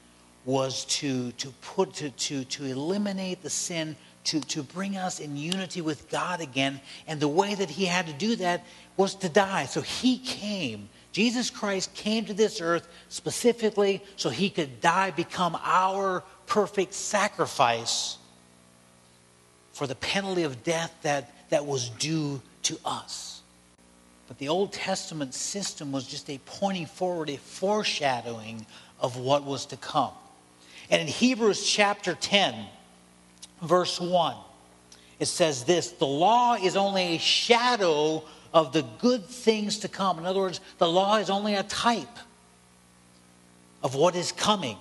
was 0.45 0.85
to, 0.87 1.33
to 1.33 1.49
put 1.62 1.95
to, 1.95 2.11
to, 2.11 2.45
to 2.45 2.64
eliminate 2.64 3.42
the 3.42 3.50
sin, 3.50 3.97
to, 4.25 4.40
to 4.40 4.62
bring 4.62 4.97
us 4.97 5.21
in 5.21 5.37
unity 5.37 5.80
with 5.80 6.11
God 6.11 6.40
again. 6.40 6.80
And 7.06 7.18
the 7.18 7.28
way 7.28 7.54
that 7.54 7.71
he 7.71 7.87
had 7.87 8.06
to 8.09 8.12
do 8.12 8.37
that 8.37 8.64
was 8.97 9.14
to 9.16 9.28
die. 9.28 9.64
So 9.66 9.80
he 9.80 10.18
came 10.18 10.88
Jesus 11.16 11.49
Christ 11.49 11.94
came 11.94 12.26
to 12.26 12.35
this 12.35 12.61
earth 12.61 12.87
specifically 13.08 14.02
so 14.16 14.28
he 14.28 14.50
could 14.50 14.82
die, 14.82 15.12
become 15.12 15.56
our 15.62 16.23
perfect 16.44 16.92
sacrifice 16.92 18.18
for 19.73 19.87
the 19.87 19.94
penalty 19.94 20.42
of 20.42 20.62
death 20.62 20.94
that, 21.00 21.32
that 21.49 21.64
was 21.64 21.88
due 21.88 22.42
to 22.64 22.78
us. 22.85 23.40
But 24.28 24.37
the 24.37 24.50
Old 24.50 24.75
Testament 24.75 25.32
system 25.32 25.90
was 25.90 26.06
just 26.06 26.28
a 26.28 26.37
pointing 26.44 26.85
forward, 26.85 27.30
a 27.30 27.38
foreshadowing 27.38 28.66
of 29.00 29.16
what 29.16 29.42
was 29.42 29.64
to 29.66 29.78
come. 29.78 30.12
And 30.90 31.00
in 31.00 31.08
Hebrews 31.08 31.66
chapter 31.66 32.12
10, 32.14 32.54
verse 33.62 33.99
1, 33.99 34.37
it 35.18 35.28
says 35.28 35.64
this 35.64 35.92
The 35.92 36.06
law 36.06 36.56
is 36.56 36.76
only 36.76 37.14
a 37.14 37.18
shadow 37.18 38.23
of 38.57 38.73
the 38.73 38.81
good 39.03 39.27
things 39.27 39.81
to 39.81 39.87
come. 39.87 40.19
In 40.19 40.25
other 40.25 40.41
words, 40.41 40.63
the 40.79 40.89
law 40.89 41.19
is 41.19 41.29
only 41.29 41.55
a 41.57 41.63
type 41.65 42.17
of 43.83 43.95
what 43.95 44.17
is 44.17 44.33
coming, 44.33 44.79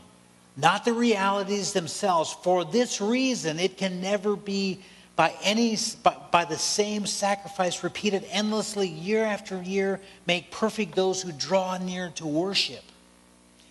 not 0.55 0.86
the 0.86 0.94
realities 0.94 1.74
themselves. 1.74 2.32
For 2.41 2.63
this 2.63 3.01
reason, 3.01 3.60
it 3.60 3.75
can 3.75 4.00
never 4.00 4.38
be 4.38 4.79
by 5.17 5.34
any 5.44 5.77
by, 6.03 6.15
by, 6.32 6.46
the 6.46 6.58
same 6.58 7.05
sacrifice 7.05 7.84
repeated 7.84 8.25
endlessly 8.32 8.88
year 8.88 9.25
after 9.25 9.62
year 9.62 10.00
make 10.25 10.51
perfect 10.51 10.96
those 10.96 11.22
who 11.22 11.34
draw 11.34 11.77
near 11.77 12.12
to 12.15 12.25
worship 12.25 12.84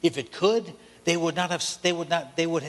if 0.03 0.17
it 0.17 0.33
could 0.33 0.73
they 1.05 1.19
would 1.19 1.37
not 1.37 1.51
have 1.51 1.63
they 1.83 1.93
would 1.93 2.09
not 2.09 2.35
they 2.35 2.47
would 2.47 2.65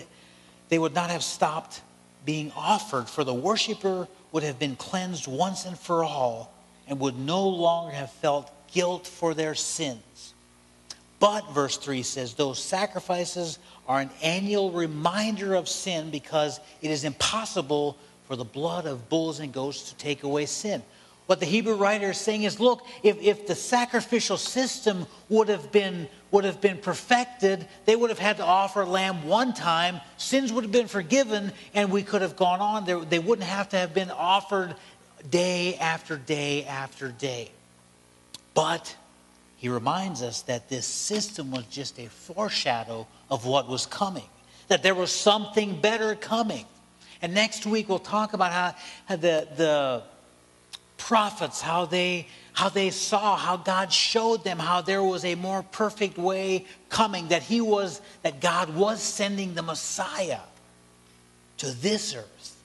they 0.68 0.78
would 0.78 0.94
not 0.94 1.10
have 1.10 1.24
stopped 1.24 1.82
being 2.26 2.52
offered 2.54 3.08
for 3.08 3.24
the 3.24 3.34
worshiper 3.34 4.10
would 4.34 4.44
have 4.44 4.60
been 4.60 4.76
cleansed 4.76 5.26
once 5.26 5.66
and 5.66 5.80
for 5.80 6.04
all 6.04 6.52
and 6.88 7.00
would 7.00 7.18
no 7.18 7.48
longer 7.48 7.94
have 7.94 8.12
felt 8.12 8.52
guilt 8.72 9.08
for 9.08 9.34
their 9.34 9.56
sins. 9.56 10.34
But, 11.20 11.54
verse 11.54 11.78
3 11.78 12.04
says, 12.04 12.34
those 12.34 12.62
sacrifices 12.62 13.58
are 13.88 14.00
an 14.00 14.10
annual 14.22 14.72
reminder 14.72 15.56
of 15.56 15.70
sin 15.70 16.12
because 16.12 16.60
it 16.82 16.92
is 16.92 17.04
impossible 17.04 17.98
for 18.28 18.36
the 18.36 18.44
blood 18.44 18.86
of 18.86 19.10
bulls 19.10 19.40
and 19.40 19.54
goats 19.54 19.90
to 19.90 19.96
take 19.96 20.24
away 20.24 20.46
sin. 20.46 20.84
What 21.28 21.40
the 21.40 21.46
Hebrew 21.46 21.74
writer 21.74 22.12
is 22.12 22.18
saying 22.18 22.44
is 22.44 22.60
look, 22.60 22.86
if, 23.02 23.20
if 23.22 23.48
the 23.48 23.56
sacrificial 23.56 24.38
system 24.38 25.08
would 25.30 25.50
have, 25.50 25.72
been, 25.72 26.08
would 26.30 26.44
have 26.44 26.62
been 26.62 26.78
perfected, 26.78 27.68
they 27.86 27.96
would 27.96 28.12
have 28.12 28.20
had 28.20 28.38
to 28.38 28.46
offer 28.46 28.82
a 28.82 28.86
lamb 28.86 29.26
one 29.26 29.54
time, 29.54 30.02
sins 30.18 30.54
would 30.54 30.64
have 30.64 30.72
been 30.72 30.88
forgiven, 30.88 31.52
and 31.74 31.92
we 31.92 32.04
could 32.04 32.22
have 32.22 32.36
gone 32.36 32.60
on. 32.60 32.86
They, 32.86 32.94
they 33.06 33.20
wouldn't 33.20 33.48
have 33.48 33.70
to 33.70 33.78
have 33.78 33.94
been 33.94 34.12
offered 34.12 34.76
day 35.30 35.76
after 35.76 36.18
day 36.18 36.66
after 36.66 37.10
day. 37.10 37.52
But 38.54 38.96
he 39.58 39.70
reminds 39.70 40.22
us 40.22 40.44
that 40.44 40.70
this 40.70 40.86
system 40.86 41.52
was 41.52 41.66
just 41.66 42.00
a 42.00 42.08
foreshadow 42.08 43.08
of 43.30 43.46
what 43.46 43.68
was 43.68 43.86
coming, 43.86 44.30
that 44.68 44.84
there 44.84 44.96
was 44.96 45.12
something 45.12 45.80
better 45.80 46.16
coming. 46.16 46.66
And 47.22 47.34
next 47.34 47.66
week 47.66 47.90
we'll 47.90 48.00
talk 48.00 48.34
about 48.34 48.52
how, 48.52 48.76
how 49.06 49.16
the, 49.16 49.48
the 49.56 50.04
prophets, 50.98 51.62
how 51.62 51.86
they, 51.86 52.28
how 52.54 52.70
they 52.70 52.90
saw, 52.90 53.36
how 53.36 53.58
God 53.58 53.92
showed 53.92 54.44
them 54.44 54.60
how 54.60 54.82
there 54.82 55.04
was 55.04 55.26
a 55.26 55.36
more 55.36 55.64
perfect 55.64 56.18
way 56.18 56.66
coming, 56.90 57.30
that 57.30 57.44
he 57.44 57.62
was, 57.62 58.02
that 58.22 58.42
God 58.42 58.76
was 58.76 59.02
sending 59.02 59.54
the 59.54 59.62
Messiah 59.62 60.40
to 61.58 61.72
this 61.72 62.16
earth 62.16 62.56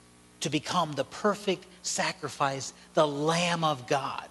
to 0.41 0.49
become 0.49 0.93
the 0.93 1.03
perfect 1.03 1.65
sacrifice, 1.81 2.73
the 2.93 3.07
Lamb 3.07 3.63
of 3.63 3.87
God. 3.87 4.27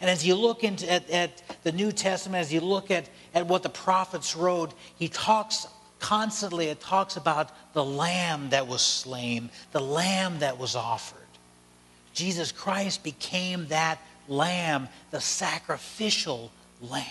And 0.00 0.08
as 0.08 0.26
you 0.26 0.34
look 0.34 0.64
into 0.64 0.90
at, 0.90 1.08
at, 1.10 1.42
the 1.62 1.72
New 1.72 1.92
Testament, 1.92 2.40
as 2.40 2.52
you 2.52 2.60
look 2.60 2.90
at, 2.90 3.08
at 3.34 3.46
what 3.46 3.62
the 3.62 3.68
prophets 3.68 4.34
wrote, 4.34 4.72
he 4.96 5.08
talks 5.08 5.66
constantly, 5.98 6.66
it 6.66 6.80
talks 6.80 7.16
about 7.16 7.50
the 7.74 7.84
lamb 7.84 8.50
that 8.50 8.66
was 8.66 8.82
slain, 8.82 9.50
the 9.72 9.80
lamb 9.80 10.38
that 10.38 10.58
was 10.58 10.74
offered. 10.74 11.18
Jesus 12.14 12.50
Christ 12.50 13.02
became 13.02 13.66
that 13.66 13.98
lamb, 14.26 14.88
the 15.10 15.20
sacrificial 15.20 16.50
lamb. 16.80 17.04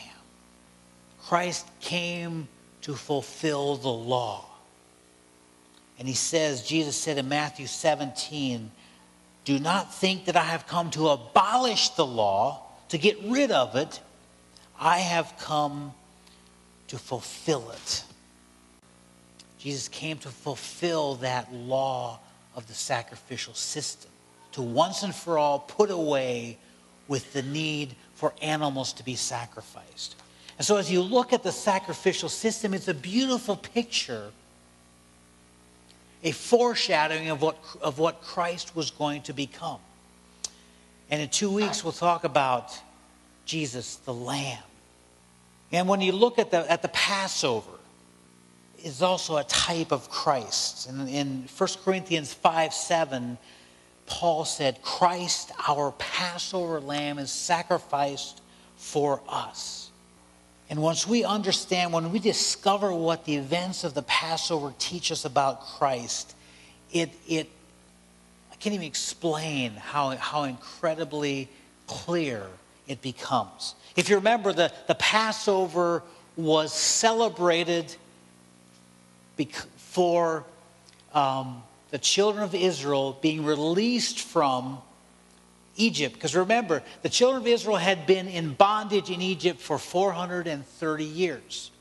Christ 1.21 1.67
came 1.79 2.47
to 2.81 2.95
fulfill 2.95 3.75
the 3.75 3.89
law. 3.89 4.45
And 5.99 6.07
he 6.07 6.13
says, 6.13 6.65
Jesus 6.65 6.95
said 6.95 7.17
in 7.17 7.27
Matthew 7.27 7.67
17, 7.67 8.71
Do 9.49 9.57
not 9.57 9.91
think 9.91 10.25
that 10.25 10.35
I 10.35 10.43
have 10.43 10.67
come 10.67 10.91
to 10.91 11.07
abolish 11.07 11.89
the 11.89 12.05
law, 12.05 12.61
to 12.89 12.99
get 12.99 13.17
rid 13.23 13.49
of 13.49 13.75
it. 13.75 13.99
I 14.79 14.99
have 14.99 15.33
come 15.39 15.91
to 16.89 16.99
fulfill 16.99 17.71
it. 17.71 18.03
Jesus 19.57 19.87
came 19.87 20.19
to 20.19 20.29
fulfill 20.29 21.15
that 21.15 21.51
law 21.51 22.19
of 22.55 22.67
the 22.67 22.75
sacrificial 22.75 23.55
system, 23.55 24.11
to 24.51 24.61
once 24.61 25.01
and 25.01 25.15
for 25.15 25.39
all 25.39 25.57
put 25.57 25.89
away 25.89 26.59
with 27.07 27.33
the 27.33 27.41
need 27.41 27.95
for 28.13 28.35
animals 28.43 28.93
to 28.93 29.03
be 29.03 29.15
sacrificed. 29.15 30.15
And 30.59 30.67
so, 30.67 30.77
as 30.77 30.91
you 30.91 31.01
look 31.01 31.33
at 31.33 31.41
the 31.41 31.51
sacrificial 31.51 32.29
system, 32.29 32.75
it's 32.75 32.87
a 32.87 32.93
beautiful 32.93 33.55
picture, 33.55 34.29
a 36.23 36.31
foreshadowing 36.31 37.29
of 37.29 37.41
what, 37.41 37.57
of 37.81 37.99
what 37.99 38.21
Christ 38.21 38.75
was 38.75 38.91
going 38.91 39.21
to 39.23 39.33
become. 39.33 39.79
And 41.09 41.21
in 41.21 41.29
two 41.29 41.49
weeks, 41.49 41.83
we'll 41.83 41.93
talk 41.93 42.23
about 42.23 42.77
Jesus, 43.45 43.95
the 43.97 44.13
Lamb. 44.13 44.63
And 45.71 45.87
when 45.87 46.01
you 46.01 46.11
look 46.11 46.39
at 46.39 46.51
the, 46.51 46.69
at 46.71 46.81
the 46.81 46.87
Passover, 46.89 47.71
is 48.83 49.01
also 49.01 49.37
a 49.37 49.43
type 49.43 49.91
of 49.91 50.09
Christ. 50.09 50.87
And 50.87 51.09
in 51.09 51.47
1 51.57 51.69
Corinthians 51.83 52.33
5 52.33 52.73
7, 52.73 53.37
Paul 54.05 54.45
said, 54.45 54.81
Christ, 54.81 55.51
our 55.67 55.91
Passover 55.97 56.79
lamb, 56.79 57.19
is 57.19 57.31
sacrificed 57.31 58.41
for 58.75 59.21
us. 59.27 59.88
And 60.69 60.81
once 60.81 61.07
we 61.07 61.23
understand, 61.23 61.91
when 61.91 62.11
we 62.11 62.19
discover 62.19 62.93
what 62.93 63.25
the 63.25 63.35
events 63.35 63.83
of 63.83 63.95
the 63.95 64.03
Passover 64.03 64.73
teach 64.77 65.11
us 65.11 65.25
about 65.25 65.61
Christ, 65.61 66.35
it, 66.91 67.09
it 67.27 67.49
I 68.51 68.55
can't 68.55 68.75
even 68.75 68.85
explain 68.85 69.71
how, 69.71 70.15
how 70.17 70.43
incredibly 70.43 71.49
clear 71.87 72.45
it 72.87 73.01
becomes. 73.01 73.73
If 73.95 74.09
you 74.09 74.17
remember, 74.17 74.53
the, 74.53 74.71
the 74.87 74.95
Passover 74.95 76.03
was 76.35 76.71
celebrated 76.71 77.95
for 79.77 80.43
um, 81.13 81.63
the 81.89 81.97
children 81.97 82.43
of 82.43 82.53
Israel 82.53 83.17
being 83.21 83.43
released 83.43 84.19
from 84.19 84.79
Egypt. 85.79 86.13
Because 86.13 86.35
remember, 86.35 86.83
the 87.01 87.09
children 87.09 87.41
of 87.41 87.47
Israel 87.47 87.77
had 87.77 88.05
been 88.05 88.27
in 88.27 88.53
bondage 88.53 89.09
in 89.09 89.21
Egypt 89.21 89.59
for 89.59 89.79
430 89.79 91.03
years. 91.03 91.71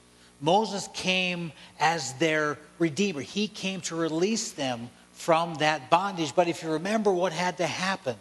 Moses 0.41 0.89
came 0.95 1.53
as 1.81 2.15
their 2.15 2.59
redeemer, 2.79 3.21
he 3.21 3.49
came 3.49 3.81
to 3.83 3.97
release 3.97 4.53
them 4.53 4.89
from 5.13 5.57
that 5.57 5.91
bondage. 5.91 6.35
But 6.35 6.49
if 6.49 6.63
you 6.63 6.71
remember 6.71 7.13
what 7.13 7.33
had 7.33 7.59
to 7.59 7.67
happen, 7.67 8.17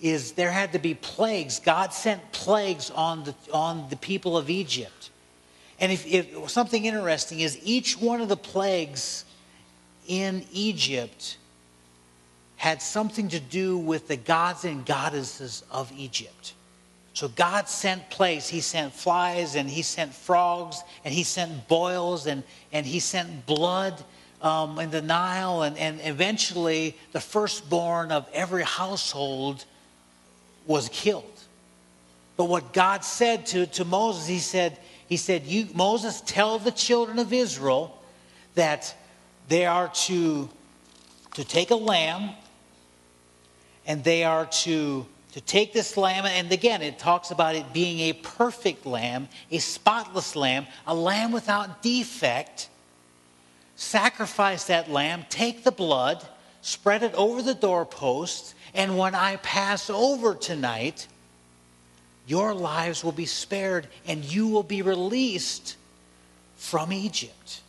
is 0.00 0.32
there 0.32 0.50
had 0.50 0.72
to 0.72 0.78
be 0.78 0.94
plagues. 0.94 1.60
God 1.60 1.94
sent 1.94 2.32
plagues 2.32 2.90
on 2.90 3.24
the, 3.24 3.34
on 3.52 3.88
the 3.88 3.96
people 3.96 4.36
of 4.36 4.50
Egypt. 4.50 5.10
And 5.80 5.90
if, 5.90 6.06
if 6.06 6.50
something 6.50 6.84
interesting 6.84 7.40
is 7.40 7.58
each 7.62 7.98
one 7.98 8.20
of 8.20 8.28
the 8.28 8.36
plagues 8.36 9.24
in 10.06 10.44
Egypt 10.52 11.38
had 12.64 12.80
something 12.80 13.28
to 13.28 13.38
do 13.38 13.76
with 13.76 14.08
the 14.08 14.16
gods 14.16 14.64
and 14.64 14.86
goddesses 14.86 15.62
of 15.70 15.92
Egypt. 15.98 16.54
So 17.12 17.28
God 17.28 17.68
sent 17.68 18.08
plagues. 18.08 18.48
He 18.48 18.62
sent 18.62 18.94
flies 18.94 19.54
and 19.54 19.68
he 19.68 19.82
sent 19.82 20.14
frogs 20.14 20.82
and 21.04 21.12
he 21.12 21.24
sent 21.24 21.68
boils 21.68 22.26
and, 22.26 22.42
and 22.72 22.86
he 22.86 23.00
sent 23.00 23.44
blood 23.44 24.02
um, 24.40 24.78
in 24.78 24.90
the 24.90 25.02
Nile. 25.02 25.60
And, 25.60 25.76
and 25.76 26.00
eventually, 26.04 26.96
the 27.12 27.20
firstborn 27.20 28.10
of 28.10 28.26
every 28.32 28.64
household 28.64 29.66
was 30.66 30.88
killed. 30.88 31.38
But 32.38 32.46
what 32.46 32.72
God 32.72 33.04
said 33.04 33.44
to, 33.48 33.66
to 33.66 33.84
Moses, 33.84 34.26
he 34.26 34.38
said, 34.38 34.78
he 35.06 35.18
said, 35.18 35.44
you, 35.44 35.68
Moses, 35.74 36.22
tell 36.22 36.58
the 36.58 36.72
children 36.72 37.18
of 37.18 37.30
Israel 37.30 38.00
that 38.54 38.94
they 39.48 39.66
are 39.66 39.88
to, 40.06 40.48
to 41.34 41.44
take 41.44 41.70
a 41.70 41.76
lamb 41.76 42.30
and 43.86 44.02
they 44.04 44.24
are 44.24 44.46
to, 44.46 45.06
to 45.32 45.40
take 45.40 45.72
this 45.72 45.96
lamb. 45.96 46.26
And 46.26 46.50
again, 46.50 46.82
it 46.82 46.98
talks 46.98 47.30
about 47.30 47.54
it 47.54 47.72
being 47.72 48.00
a 48.00 48.12
perfect 48.12 48.86
lamb, 48.86 49.28
a 49.50 49.58
spotless 49.58 50.36
lamb, 50.36 50.66
a 50.86 50.94
lamb 50.94 51.32
without 51.32 51.82
defect. 51.82 52.68
Sacrifice 53.76 54.64
that 54.64 54.90
lamb, 54.90 55.24
take 55.28 55.64
the 55.64 55.72
blood, 55.72 56.24
spread 56.62 57.02
it 57.02 57.14
over 57.14 57.42
the 57.42 57.54
doorpost, 57.54 58.54
and 58.72 58.98
when 58.98 59.14
I 59.14 59.36
pass 59.36 59.88
over 59.90 60.34
tonight, 60.34 61.06
your 62.26 62.54
lives 62.54 63.04
will 63.04 63.12
be 63.12 63.26
spared 63.26 63.86
and 64.06 64.24
you 64.24 64.48
will 64.48 64.62
be 64.62 64.82
released 64.82 65.76
from 66.56 66.92
Egypt. 66.92 67.60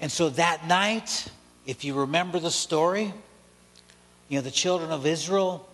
And 0.00 0.12
so 0.12 0.30
that 0.30 0.66
night, 0.66 1.28
if 1.66 1.84
you 1.84 1.94
remember 1.94 2.38
the 2.38 2.50
story, 2.50 3.12
you 4.30 4.36
know, 4.36 4.42
the 4.42 4.50
children 4.50 4.92
of 4.92 5.04
Israel, 5.04 5.68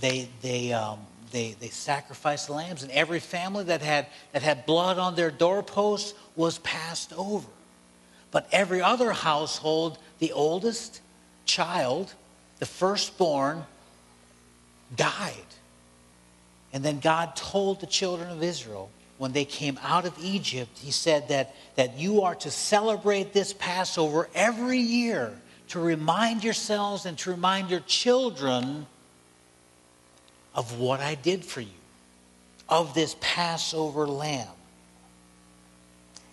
they, 0.00 0.28
they, 0.40 0.72
um, 0.72 0.98
they, 1.30 1.54
they 1.60 1.68
sacrificed 1.68 2.48
lambs, 2.48 2.82
and 2.82 2.90
every 2.90 3.20
family 3.20 3.64
that 3.64 3.82
had, 3.82 4.06
that 4.32 4.42
had 4.42 4.64
blood 4.64 4.98
on 4.98 5.14
their 5.14 5.30
doorposts 5.30 6.14
was 6.34 6.58
passed 6.58 7.12
over. 7.12 7.46
But 8.30 8.48
every 8.50 8.80
other 8.80 9.12
household, 9.12 9.98
the 10.18 10.32
oldest 10.32 11.02
child, 11.44 12.14
the 12.58 12.66
firstborn, 12.66 13.64
died. 14.96 15.34
And 16.72 16.82
then 16.82 17.00
God 17.00 17.36
told 17.36 17.80
the 17.80 17.86
children 17.86 18.30
of 18.30 18.42
Israel 18.42 18.90
when 19.18 19.32
they 19.32 19.44
came 19.44 19.78
out 19.82 20.06
of 20.06 20.14
Egypt, 20.22 20.78
He 20.78 20.90
said 20.90 21.28
that, 21.28 21.54
that 21.74 21.98
you 21.98 22.22
are 22.22 22.34
to 22.36 22.50
celebrate 22.50 23.34
this 23.34 23.52
Passover 23.52 24.30
every 24.34 24.78
year 24.78 25.34
to 25.70 25.80
remind 25.80 26.42
yourselves 26.42 27.06
and 27.06 27.16
to 27.18 27.30
remind 27.30 27.70
your 27.70 27.80
children 27.80 28.86
of 30.54 30.78
what 30.78 31.00
I 31.00 31.14
did 31.14 31.44
for 31.44 31.60
you, 31.60 31.68
of 32.68 32.92
this 32.92 33.16
Passover 33.20 34.06
lamb. 34.06 34.48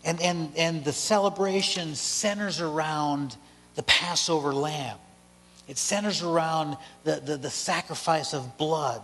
And, 0.04 0.20
and, 0.22 0.52
and 0.58 0.84
the 0.84 0.94
celebration 0.94 1.96
centers 1.96 2.62
around 2.62 3.36
the 3.76 3.84
Passover 3.84 4.54
lamb. 4.54 4.98
It 5.68 5.78
centers 5.78 6.24
around 6.24 6.78
the, 7.04 7.22
the, 7.24 7.38
the 7.38 7.50
sacrifice 7.50 8.34
of 8.34 8.58
blood 8.58 9.02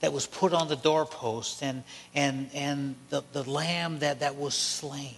that 0.00 0.12
was 0.12 0.26
put 0.26 0.52
on 0.52 0.68
the 0.68 0.76
doorpost 0.76 1.62
and, 1.62 1.84
and, 2.14 2.50
and 2.54 2.96
the, 3.10 3.22
the 3.32 3.48
lamb 3.48 4.00
that, 4.00 4.20
that 4.20 4.36
was 4.36 4.54
slain. 4.54 5.14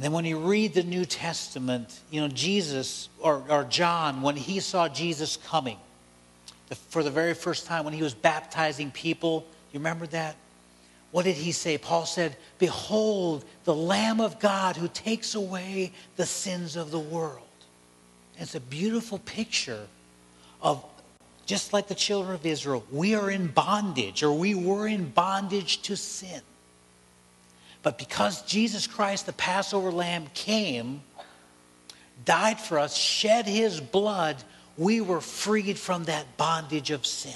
And 0.00 0.04
then 0.06 0.12
when 0.12 0.24
you 0.24 0.38
read 0.38 0.72
the 0.72 0.82
New 0.82 1.04
Testament, 1.04 2.00
you 2.10 2.22
know, 2.22 2.28
Jesus, 2.28 3.10
or, 3.18 3.44
or 3.50 3.64
John, 3.64 4.22
when 4.22 4.34
he 4.34 4.60
saw 4.60 4.88
Jesus 4.88 5.36
coming 5.36 5.76
the, 6.70 6.74
for 6.74 7.02
the 7.02 7.10
very 7.10 7.34
first 7.34 7.66
time, 7.66 7.84
when 7.84 7.92
he 7.92 8.02
was 8.02 8.14
baptizing 8.14 8.92
people, 8.92 9.44
you 9.72 9.78
remember 9.78 10.06
that? 10.06 10.36
What 11.10 11.26
did 11.26 11.36
he 11.36 11.52
say? 11.52 11.76
Paul 11.76 12.06
said, 12.06 12.34
Behold, 12.58 13.44
the 13.64 13.74
Lamb 13.74 14.22
of 14.22 14.40
God 14.40 14.74
who 14.74 14.88
takes 14.88 15.34
away 15.34 15.92
the 16.16 16.24
sins 16.24 16.76
of 16.76 16.90
the 16.90 16.98
world. 16.98 17.42
And 18.36 18.44
it's 18.44 18.54
a 18.54 18.60
beautiful 18.60 19.18
picture 19.18 19.86
of 20.62 20.82
just 21.44 21.74
like 21.74 21.88
the 21.88 21.94
children 21.94 22.34
of 22.34 22.46
Israel, 22.46 22.82
we 22.90 23.14
are 23.14 23.30
in 23.30 23.48
bondage, 23.48 24.22
or 24.22 24.32
we 24.32 24.54
were 24.54 24.88
in 24.88 25.10
bondage 25.10 25.82
to 25.82 25.94
sin. 25.94 26.40
But 27.82 27.98
because 27.98 28.42
Jesus 28.42 28.86
Christ, 28.86 29.26
the 29.26 29.32
Passover 29.32 29.90
lamb, 29.90 30.26
came, 30.34 31.02
died 32.24 32.60
for 32.60 32.78
us, 32.78 32.96
shed 32.96 33.46
his 33.46 33.80
blood, 33.80 34.36
we 34.76 35.00
were 35.00 35.20
freed 35.20 35.78
from 35.78 36.04
that 36.04 36.36
bondage 36.36 36.90
of 36.90 37.06
sin. 37.06 37.32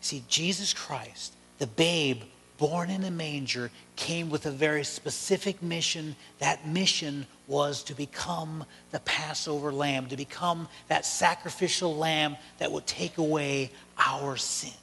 See, 0.00 0.22
Jesus 0.28 0.72
Christ, 0.72 1.32
the 1.58 1.66
babe 1.66 2.22
born 2.58 2.90
in 2.90 3.04
a 3.04 3.10
manger, 3.10 3.70
came 3.96 4.28
with 4.28 4.44
a 4.46 4.50
very 4.50 4.84
specific 4.84 5.62
mission. 5.62 6.14
That 6.38 6.66
mission 6.66 7.26
was 7.46 7.82
to 7.84 7.94
become 7.94 8.64
the 8.90 9.00
Passover 9.00 9.72
lamb, 9.72 10.06
to 10.08 10.16
become 10.16 10.68
that 10.88 11.06
sacrificial 11.06 11.96
lamb 11.96 12.36
that 12.58 12.70
would 12.70 12.86
take 12.86 13.18
away 13.18 13.70
our 13.98 14.36
sins. 14.36 14.74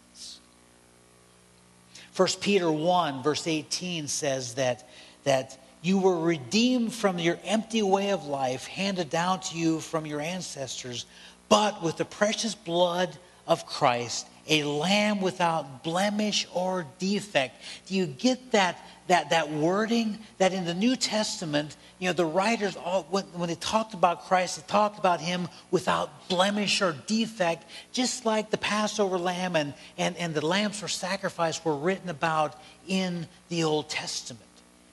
1 2.17 2.27
Peter 2.41 2.71
1, 2.71 3.21
verse 3.21 3.45
18 3.45 4.07
says 4.07 4.55
that, 4.55 4.89
that 5.23 5.57
you 5.83 5.99
were 5.99 6.19
redeemed 6.19 6.91
from 6.91 7.19
your 7.19 7.37
empty 7.45 7.83
way 7.83 8.09
of 8.09 8.25
life 8.25 8.65
handed 8.65 9.09
down 9.11 9.39
to 9.39 9.57
you 9.57 9.79
from 9.79 10.05
your 10.07 10.19
ancestors, 10.19 11.05
but 11.47 11.83
with 11.83 11.97
the 11.97 12.05
precious 12.05 12.55
blood 12.55 13.15
of 13.45 13.67
Christ 13.67 14.27
a 14.49 14.63
lamb 14.63 15.21
without 15.21 15.83
blemish 15.83 16.47
or 16.53 16.85
defect. 16.99 17.61
Do 17.87 17.95
you 17.95 18.05
get 18.05 18.51
that, 18.51 18.79
that, 19.07 19.31
that 19.31 19.51
wording? 19.51 20.19
That 20.37 20.53
in 20.53 20.65
the 20.65 20.73
New 20.73 20.95
Testament, 20.95 21.75
you 21.99 22.07
know, 22.07 22.13
the 22.13 22.25
writers, 22.25 22.75
all, 22.75 23.03
when, 23.09 23.23
when 23.33 23.49
they 23.49 23.55
talked 23.55 23.93
about 23.93 24.25
Christ, 24.25 24.57
they 24.57 24.63
talked 24.67 24.99
about 24.99 25.21
him 25.21 25.47
without 25.71 26.27
blemish 26.29 26.81
or 26.81 26.95
defect, 27.07 27.65
just 27.91 28.25
like 28.25 28.49
the 28.49 28.57
Passover 28.57 29.17
lamb 29.17 29.55
and, 29.55 29.73
and, 29.97 30.15
and 30.17 30.33
the 30.33 30.45
lambs 30.45 30.79
for 30.79 30.87
sacrifice 30.87 31.63
were 31.63 31.75
written 31.75 32.09
about 32.09 32.55
in 32.87 33.27
the 33.49 33.63
Old 33.63 33.89
Testament, 33.89 34.43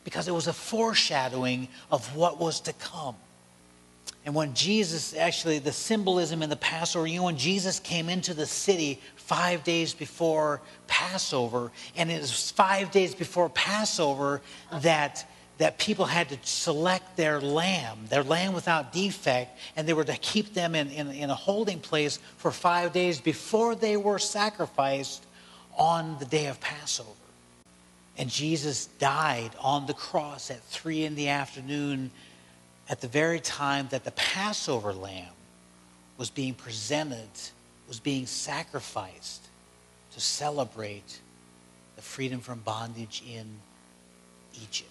because 0.05 0.29
it 0.29 0.35
was 0.35 0.47
a 0.47 0.53
foreshadowing 0.53 1.69
of 1.91 2.17
what 2.17 2.41
was 2.41 2.61
to 2.61 2.73
come. 2.73 3.17
And 4.25 4.35
when 4.35 4.55
Jesus, 4.55 5.15
actually, 5.15 5.59
the 5.59 5.73
symbolism 5.73 6.43
in 6.43 6.49
the 6.49 6.57
Passover, 6.57 7.07
you 7.07 7.19
know, 7.19 7.25
when 7.25 7.37
Jesus 7.37 7.79
came 7.79 8.09
into 8.09 8.33
the 8.33 8.47
city 8.47 8.99
five 9.17 9.65
days 9.65 9.93
before 9.93 10.63
Passover, 10.87 11.71
and 11.95 12.11
it 12.11 12.21
was 12.21 12.51
five 12.51 12.91
days 12.91 13.15
before 13.15 13.51
Passover 13.51 14.41
that, 14.81 15.29
that 15.59 15.77
people 15.79 16.07
had 16.07 16.31
to 16.31 16.39
select 16.43 17.19
their 17.19 17.39
lamb, 17.39 17.99
their 18.09 18.23
lamb 18.23 18.55
without 18.55 18.95
defect, 18.95 19.59
and 19.77 19.87
they 19.87 19.93
were 19.93 20.05
to 20.05 20.17
keep 20.17 20.55
them 20.55 20.75
in, 20.75 20.89
in, 20.91 21.11
in 21.11 21.29
a 21.29 21.35
holding 21.35 21.79
place 21.79 22.19
for 22.39 22.51
five 22.51 22.95
days 22.95 23.21
before 23.21 23.75
they 23.75 23.99
were 23.99 24.19
sacrificed 24.19 25.27
on 25.77 26.19
the 26.19 26.25
day 26.25 26.47
of 26.47 26.59
Passover. 26.61 27.11
And 28.17 28.31
Jesus 28.31 28.87
died 28.99 29.51
on 29.61 29.87
the 29.87 29.93
cross 29.93 30.51
at 30.51 30.63
three 30.65 31.05
in 31.05 31.15
the 31.15 31.29
afternoon 31.29 32.11
at 32.89 33.01
the 33.01 33.09
very 33.09 33.41
time 33.41 33.89
that 33.91 34.05
the 34.05 34.11
Passover 34.13 34.93
lamb 34.93 35.33
was 36.19 36.31
being 36.31 36.55
presented, 36.55 37.29
was 37.89 38.01
being 38.01 38.27
sacrificed 38.27 39.47
to 40.13 40.21
celebrate 40.21 41.21
the 41.97 42.03
freedom 42.03 42.41
from 42.41 42.61
bondage 42.61 43.23
in 43.29 43.47
Egypt. 44.63 44.91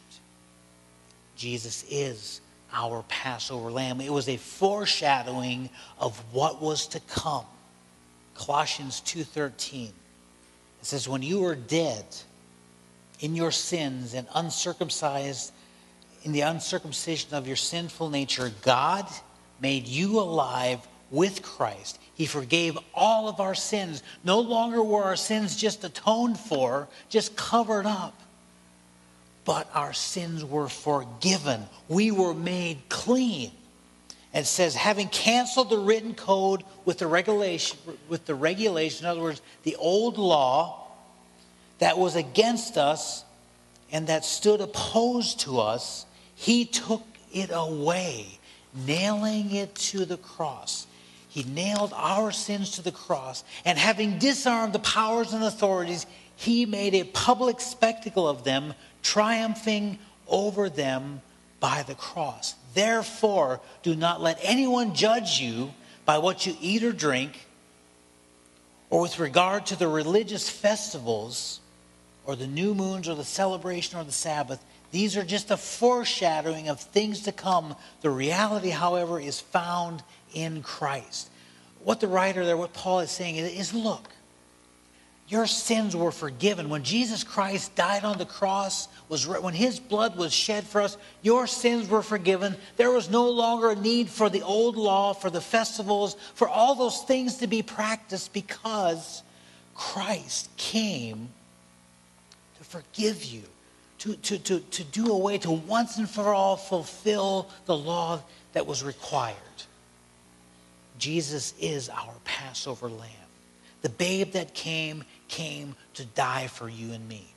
Jesus 1.36 1.86
is 1.89 2.41
our 2.73 3.03
Passover 3.08 3.71
lamb. 3.71 4.01
It 4.01 4.12
was 4.12 4.27
a 4.27 4.38
foreshadowing 4.38 5.69
of 5.99 6.17
what 6.34 6.62
was 6.62 6.88
to 6.88 6.99
come. 7.01 7.45
Colossians 8.36 9.01
2:13. 9.01 9.93
It 10.82 10.86
says 10.86 11.08
when 11.08 11.21
you 11.21 11.39
were 11.39 11.56
dead 11.56 12.06
in 13.19 13.36
your 13.36 13.51
sins 13.51 14.13
and 14.13 14.27
uncircumcised 14.34 15.53
in 16.23 16.31
the 16.31 16.41
uncircumcision 16.41 17.33
of 17.33 17.47
your 17.47 17.55
sinful 17.55 18.09
nature, 18.09 18.51
God 18.62 19.05
made 19.59 19.88
you 19.88 20.19
alive 20.19 20.79
with 21.12 21.41
Christ. 21.41 21.99
He 22.15 22.25
forgave 22.25 22.77
all 22.93 23.27
of 23.27 23.39
our 23.39 23.55
sins. 23.55 24.03
No 24.23 24.39
longer 24.39 24.81
were 24.81 25.03
our 25.03 25.15
sins 25.15 25.55
just 25.55 25.83
atoned 25.83 26.39
for, 26.39 26.88
just 27.09 27.36
covered 27.36 27.86
up, 27.86 28.19
but 29.45 29.69
our 29.73 29.93
sins 29.93 30.43
were 30.43 30.69
forgiven. 30.69 31.63
We 31.88 32.12
were 32.12 32.33
made 32.33 32.79
clean. 32.89 33.51
And 34.33 34.43
it 34.43 34.47
says, 34.47 34.73
having 34.73 35.09
canceled 35.09 35.69
the 35.69 35.77
written 35.77 36.15
code 36.15 36.63
with 36.86 36.97
the 36.97 37.07
regulation, 37.07 37.77
with 38.09 38.25
the 38.25 38.33
regulation, 38.33 39.05
in 39.05 39.12
other 39.12 39.21
words, 39.21 39.41
the 39.63 39.75
old 39.75 40.17
law 40.17 40.88
that 41.77 41.97
was 41.97 42.15
against 42.15 42.77
us 42.77 43.23
and 43.91 44.07
that 44.07 44.25
stood 44.25 44.59
opposed 44.59 45.41
to 45.41 45.59
us, 45.59 46.07
he 46.43 46.65
took 46.65 47.03
it 47.32 47.51
away, 47.53 48.25
nailing 48.86 49.56
it 49.56 49.73
to 49.75 50.03
the 50.03 50.17
cross. 50.17 50.86
He 51.29 51.43
nailed 51.43 51.93
our 51.95 52.34
sins 52.34 52.71
to 52.71 52.82
the 52.82 52.91
cross, 52.91 53.45
and 53.63 53.77
having 53.77 54.19
disarmed 54.19 54.73
the 54.73 54.79
powers 54.79 55.32
and 55.32 55.41
authorities, 55.41 56.06
he 56.36 56.65
made 56.65 56.95
a 56.95 57.06
public 57.06 57.62
spectacle 57.62 58.27
of 58.27 58.43
them, 58.43 58.73
triumphing 59.01 59.99
over 60.27 60.67
them 60.67 61.21
by 61.62 61.84
the 61.84 61.95
cross. 61.95 62.56
Therefore, 62.73 63.62
do 63.82 63.95
not 63.95 64.21
let 64.21 64.38
anyone 64.41 64.95
judge 64.95 65.39
you 65.39 65.73
by 66.03 66.17
what 66.17 66.45
you 66.45 66.58
eat 66.60 66.84
or 66.84 66.91
drink, 66.91 67.47
or 68.89 68.99
with 68.99 69.17
regard 69.17 69.65
to 69.67 69.77
the 69.77 69.88
religious 69.88 70.49
festivals, 70.49 71.62
or 72.25 72.36
the 72.36 72.47
new 72.47 72.75
moons, 72.75 73.08
or 73.08 73.15
the 73.15 73.23
celebration, 73.23 73.97
or 73.97 74.03
the 74.03 74.12
Sabbath 74.12 74.62
these 74.93 75.17
are 75.17 75.23
just 75.23 75.49
a 75.49 75.58
foreshadowing 75.58 76.69
of 76.69 76.79
things 76.79 77.21
to 77.21 77.32
come. 77.32 77.75
The 78.01 78.12
reality, 78.12 78.69
however, 78.69 79.19
is 79.19 79.39
found 79.39 80.03
in 80.36 80.62
Christ. 80.62 81.32
What 81.84 81.99
the 81.99 82.08
writer 82.08 82.45
there, 82.45 82.56
what 82.56 82.73
Paul 82.73 82.99
is 82.99 83.10
saying 83.10 83.38
is, 83.38 83.51
is 83.53 83.73
look, 83.73 84.08
your 85.27 85.47
sins 85.47 85.95
were 85.95 86.12
forgiven. 86.12 86.69
When 86.69 86.84
Jesus 86.84 87.23
Christ 87.23 87.73
died 87.73 88.03
on 88.03 88.19
the 88.19 88.25
cross, 88.27 88.88
was 89.10 89.27
when 89.27 89.56
his 89.56 89.79
blood 89.79 90.15
was 90.15 90.32
shed 90.32 90.63
for 90.63 90.79
us, 90.79 90.95
your 91.23 91.47
sins 91.47 91.89
were 91.89 92.03
forgiven. 92.03 92.56
There 92.77 92.91
was 92.91 93.10
no 93.10 93.27
longer 93.32 93.71
a 93.71 93.75
need 93.75 94.10
for 94.10 94.29
the 94.29 94.43
old 94.43 94.77
law, 94.77 95.13
for 95.13 95.32
the 95.32 95.41
festivals, 95.41 96.17
for 96.36 96.47
all 96.47 96.75
those 96.75 97.01
things 97.01 97.38
to 97.38 97.47
be 97.47 97.63
practiced 97.63 98.32
because 98.32 99.23
Christ 99.73 100.56
came 100.56 101.29
to 102.60 102.63
forgive 102.63 103.25
you 103.25 103.41
to, 104.03 104.15
to, 104.17 104.37
to, 104.37 104.59
to 104.59 104.83
do 104.83 105.13
away, 105.13 105.37
to 105.37 105.51
once 105.51 105.97
and 105.97 106.09
for 106.09 106.33
all 106.33 106.57
fulfill 106.57 107.49
the 107.65 107.75
law 107.75 108.21
that 108.51 108.67
was 108.67 108.83
required. 108.83 109.37
Jesus 110.99 111.53
is 111.57 111.87
our 111.87 112.13
Passover 112.25 112.89
lamb. 112.89 113.09
The 113.81 113.87
babe 113.87 114.33
that 114.33 114.53
came, 114.53 115.05
came 115.29 115.75
to 115.93 116.03
die 116.03 116.47
for 116.47 116.67
you 116.67 116.91
and 116.91 117.07
me. 117.07 117.27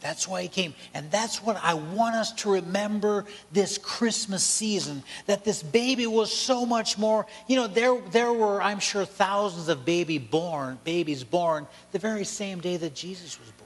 That's 0.00 0.26
why 0.26 0.42
he 0.42 0.48
came. 0.48 0.72
And 0.94 1.10
that's 1.10 1.42
what 1.42 1.60
I 1.62 1.74
want 1.74 2.14
us 2.14 2.32
to 2.34 2.52
remember 2.52 3.26
this 3.52 3.76
Christmas 3.76 4.42
season 4.42 5.02
that 5.26 5.44
this 5.44 5.62
baby 5.62 6.06
was 6.06 6.32
so 6.32 6.64
much 6.64 6.96
more. 6.96 7.26
You 7.48 7.56
know, 7.56 7.66
there, 7.66 8.00
there 8.12 8.32
were, 8.32 8.62
I'm 8.62 8.78
sure, 8.78 9.04
thousands 9.04 9.68
of 9.68 9.84
baby 9.84 10.16
born, 10.16 10.78
babies 10.84 11.22
born 11.22 11.66
the 11.92 11.98
very 11.98 12.24
same 12.24 12.60
day 12.60 12.78
that 12.78 12.94
Jesus 12.94 13.38
was 13.38 13.50
born. 13.50 13.57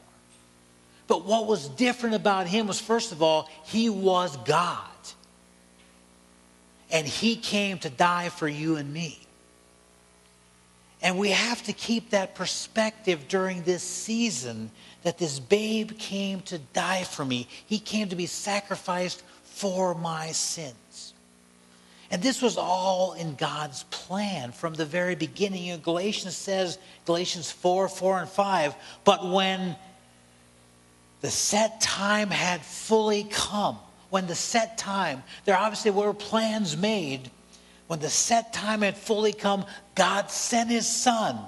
But 1.13 1.27
what 1.27 1.47
was 1.47 1.69
different 1.69 2.15
about 2.15 2.47
him 2.47 2.67
was, 2.67 2.81
first 2.81 3.13
of 3.13 3.21
all, 3.21 3.51
he 3.65 3.91
was 3.91 4.35
God. 4.47 4.89
And 6.91 7.07
he 7.07 7.37
came 7.37 7.77
to 7.81 7.91
die 7.91 8.31
for 8.31 8.49
you 8.49 8.77
and 8.77 8.91
me. 8.91 9.21
And 11.03 11.19
we 11.19 11.29
have 11.29 11.63
to 11.65 11.75
keep 11.75 12.09
that 12.11 12.35
perspective 12.35 13.29
during 13.29 13.63
this 13.65 13.83
season 13.83 14.71
that 15.03 15.19
this 15.19 15.39
babe 15.39 15.99
came 15.99 16.41
to 16.47 16.57
die 16.57 17.05
for 17.05 17.27
me. 17.27 17.47
He 17.67 17.79
came 17.79 18.09
to 18.09 18.17
be 18.17 18.25
sacrificed 18.25 19.23
for 19.45 19.95
my 19.95 20.29
sins. 20.29 21.13
And 22.11 22.23
this 22.23 22.41
was 22.41 22.57
all 22.57 23.13
in 23.13 23.35
God's 23.35 23.83
plan 23.91 24.51
from 24.53 24.73
the 24.73 24.87
very 24.87 25.15
beginning. 25.15 25.79
Galatians 25.83 26.39
says, 26.39 26.79
Galatians 27.05 27.51
4 27.51 27.91
4 27.91 28.21
and 28.21 28.29
5, 28.31 28.75
but 29.05 29.29
when 29.29 29.77
the 31.23 31.31
set 31.31 31.81
time 31.81 32.31
had 32.31 32.61
fully 32.61 33.25
come. 33.25 33.79
When 34.11 34.27
the 34.27 34.35
set 34.35 34.77
time, 34.77 35.23
there 35.47 35.57
obviously 35.57 35.93
were 35.93 36.13
plans 36.13 36.77
made. 36.77 37.31
When 37.87 38.01
the 38.01 38.11
set 38.11 38.53
time 38.53 38.83
had 38.83 38.97
fully 38.97 39.33
come, 39.33 39.65
God 39.95 40.31
sent 40.31 40.69
his 40.69 40.87
son, 40.87 41.39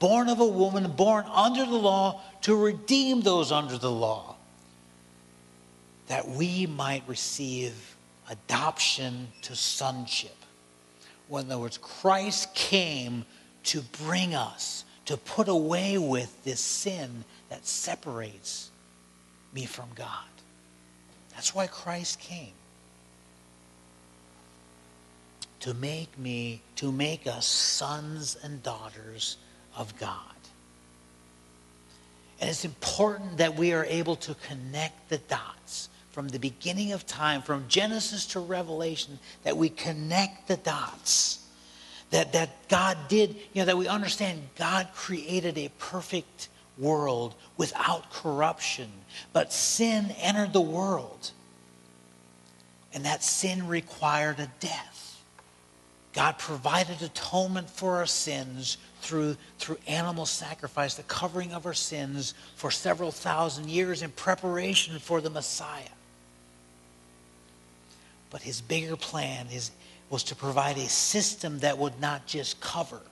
born 0.00 0.28
of 0.28 0.40
a 0.40 0.46
woman, 0.46 0.90
born 0.92 1.24
under 1.32 1.64
the 1.64 1.78
law, 1.78 2.20
to 2.42 2.56
redeem 2.56 3.22
those 3.22 3.52
under 3.52 3.78
the 3.78 3.90
law, 3.90 4.34
that 6.08 6.28
we 6.28 6.66
might 6.66 7.04
receive 7.06 7.96
adoption 8.28 9.28
to 9.42 9.54
sonship. 9.54 10.36
In 11.30 11.36
other 11.36 11.58
words, 11.58 11.78
Christ 11.78 12.52
came 12.54 13.24
to 13.64 13.82
bring 14.02 14.34
us, 14.34 14.84
to 15.04 15.16
put 15.16 15.48
away 15.48 15.98
with 15.98 16.44
this 16.44 16.60
sin 16.60 17.24
that 17.48 17.66
separates 17.66 18.69
me 19.52 19.66
from 19.66 19.88
God. 19.94 20.24
That's 21.34 21.54
why 21.54 21.66
Christ 21.66 22.20
came. 22.20 22.52
To 25.60 25.74
make 25.74 26.18
me, 26.18 26.62
to 26.76 26.90
make 26.90 27.26
us 27.26 27.46
sons 27.46 28.36
and 28.42 28.62
daughters 28.62 29.36
of 29.76 29.98
God. 29.98 30.16
And 32.40 32.48
it's 32.48 32.64
important 32.64 33.36
that 33.38 33.56
we 33.56 33.72
are 33.72 33.84
able 33.84 34.16
to 34.16 34.34
connect 34.46 35.10
the 35.10 35.18
dots 35.18 35.90
from 36.10 36.28
the 36.28 36.38
beginning 36.38 36.92
of 36.92 37.06
time, 37.06 37.42
from 37.42 37.66
Genesis 37.68 38.26
to 38.26 38.40
Revelation, 38.40 39.18
that 39.44 39.56
we 39.56 39.68
connect 39.68 40.48
the 40.48 40.56
dots. 40.56 41.46
That, 42.10 42.32
that 42.32 42.68
God 42.68 42.96
did, 43.08 43.36
you 43.52 43.62
know, 43.62 43.66
that 43.66 43.78
we 43.78 43.86
understand 43.86 44.40
God 44.58 44.88
created 44.94 45.56
a 45.56 45.70
perfect 45.78 46.48
world 46.76 47.34
without 47.60 48.10
corruption. 48.10 48.90
But 49.34 49.52
sin 49.52 50.14
entered 50.18 50.54
the 50.54 50.62
world, 50.62 51.30
and 52.94 53.04
that 53.04 53.22
sin 53.22 53.68
required 53.68 54.40
a 54.40 54.50
death. 54.60 55.22
God 56.14 56.38
provided 56.38 57.02
atonement 57.02 57.68
for 57.68 57.96
our 57.96 58.06
sins 58.06 58.78
through, 59.02 59.36
through 59.58 59.76
animal 59.86 60.24
sacrifice, 60.24 60.94
the 60.94 61.02
covering 61.02 61.52
of 61.52 61.66
our 61.66 61.74
sins 61.74 62.32
for 62.56 62.70
several 62.70 63.12
thousand 63.12 63.68
years 63.68 64.00
in 64.00 64.10
preparation 64.12 64.98
for 64.98 65.20
the 65.20 65.28
Messiah. 65.28 65.82
But 68.30 68.40
his 68.40 68.62
bigger 68.62 68.96
plan 68.96 69.48
is, 69.52 69.70
was 70.08 70.24
to 70.24 70.34
provide 70.34 70.78
a 70.78 70.88
system 70.88 71.58
that 71.58 71.76
would 71.76 72.00
not 72.00 72.26
just 72.26 72.58
cover, 72.62 73.02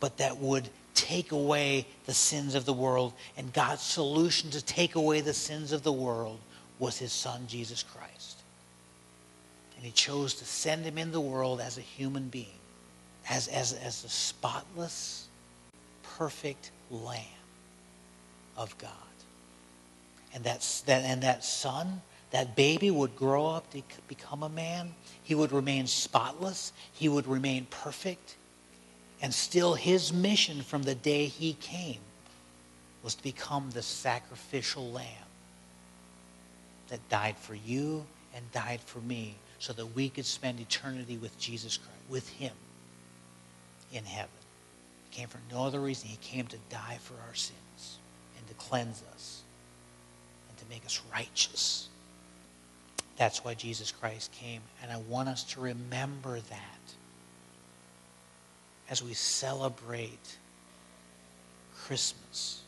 but 0.00 0.16
that 0.16 0.38
would 0.38 0.70
take 0.98 1.30
away 1.30 1.86
the 2.06 2.14
sins 2.14 2.56
of 2.56 2.64
the 2.64 2.72
world. 2.72 3.12
And 3.36 3.52
God's 3.52 3.82
solution 3.82 4.50
to 4.50 4.64
take 4.64 4.96
away 4.96 5.20
the 5.20 5.32
sins 5.32 5.70
of 5.70 5.84
the 5.84 5.92
world 5.92 6.40
was 6.80 6.98
his 6.98 7.12
son, 7.12 7.46
Jesus 7.46 7.84
Christ. 7.84 8.42
And 9.76 9.84
he 9.86 9.92
chose 9.92 10.34
to 10.34 10.44
send 10.44 10.84
him 10.84 10.98
in 10.98 11.12
the 11.12 11.20
world 11.20 11.60
as 11.60 11.78
a 11.78 11.82
human 11.82 12.28
being, 12.28 12.58
as, 13.30 13.46
as, 13.46 13.74
as 13.74 14.02
a 14.02 14.08
spotless, 14.08 15.28
perfect 16.02 16.72
lamb 16.90 17.22
of 18.56 18.76
God. 18.78 18.90
And, 20.34 20.42
that, 20.44 20.66
and 20.88 21.22
that 21.22 21.44
son, 21.44 22.02
that 22.32 22.56
baby 22.56 22.90
would 22.90 23.14
grow 23.14 23.46
up 23.46 23.70
to 23.70 23.82
become 24.08 24.42
a 24.42 24.48
man. 24.48 24.94
He 25.22 25.36
would 25.36 25.52
remain 25.52 25.86
spotless. 25.86 26.72
He 26.92 27.08
would 27.08 27.28
remain 27.28 27.68
perfect. 27.70 28.34
And 29.20 29.34
still, 29.34 29.74
his 29.74 30.12
mission 30.12 30.62
from 30.62 30.84
the 30.84 30.94
day 30.94 31.26
he 31.26 31.54
came 31.54 32.00
was 33.02 33.14
to 33.16 33.22
become 33.22 33.70
the 33.70 33.82
sacrificial 33.82 34.90
lamb 34.90 35.06
that 36.88 37.06
died 37.08 37.36
for 37.36 37.54
you 37.54 38.04
and 38.34 38.50
died 38.52 38.80
for 38.80 39.00
me 39.00 39.34
so 39.58 39.72
that 39.72 39.86
we 39.86 40.08
could 40.08 40.26
spend 40.26 40.60
eternity 40.60 41.16
with 41.16 41.36
Jesus 41.38 41.76
Christ, 41.76 41.98
with 42.08 42.28
him 42.28 42.52
in 43.92 44.04
heaven. 44.04 44.30
He 45.10 45.16
came 45.16 45.28
for 45.28 45.40
no 45.50 45.64
other 45.64 45.80
reason. 45.80 46.08
He 46.08 46.18
came 46.18 46.46
to 46.46 46.56
die 46.70 46.98
for 47.02 47.14
our 47.14 47.34
sins 47.34 47.98
and 48.36 48.46
to 48.46 48.54
cleanse 48.54 49.02
us 49.14 49.42
and 50.48 50.58
to 50.58 50.64
make 50.70 50.84
us 50.86 51.00
righteous. 51.12 51.88
That's 53.16 53.44
why 53.44 53.54
Jesus 53.54 53.90
Christ 53.90 54.30
came. 54.32 54.62
And 54.82 54.92
I 54.92 54.98
want 55.08 55.28
us 55.28 55.42
to 55.44 55.60
remember 55.60 56.38
that 56.38 56.94
as 58.90 59.02
we 59.02 59.14
celebrate 59.14 60.36
Christmas. 61.76 62.62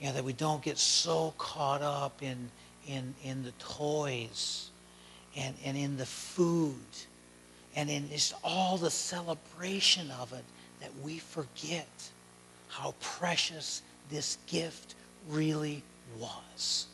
You 0.00 0.08
know, 0.08 0.12
that 0.14 0.24
we 0.24 0.32
don't 0.32 0.62
get 0.62 0.78
so 0.78 1.34
caught 1.36 1.82
up 1.82 2.22
in, 2.22 2.50
in, 2.88 3.14
in 3.22 3.42
the 3.42 3.52
toys 3.52 4.70
and, 5.36 5.54
and 5.64 5.76
in 5.76 5.96
the 5.96 6.06
food 6.06 6.74
and 7.76 7.90
in 7.90 8.08
just 8.08 8.34
all 8.42 8.76
the 8.78 8.90
celebration 8.90 10.10
of 10.10 10.32
it 10.32 10.44
that 10.80 10.90
we 11.02 11.18
forget 11.18 11.88
how 12.68 12.94
precious 13.00 13.82
this 14.10 14.38
gift 14.46 14.94
really 15.28 15.82
was. 16.18 16.86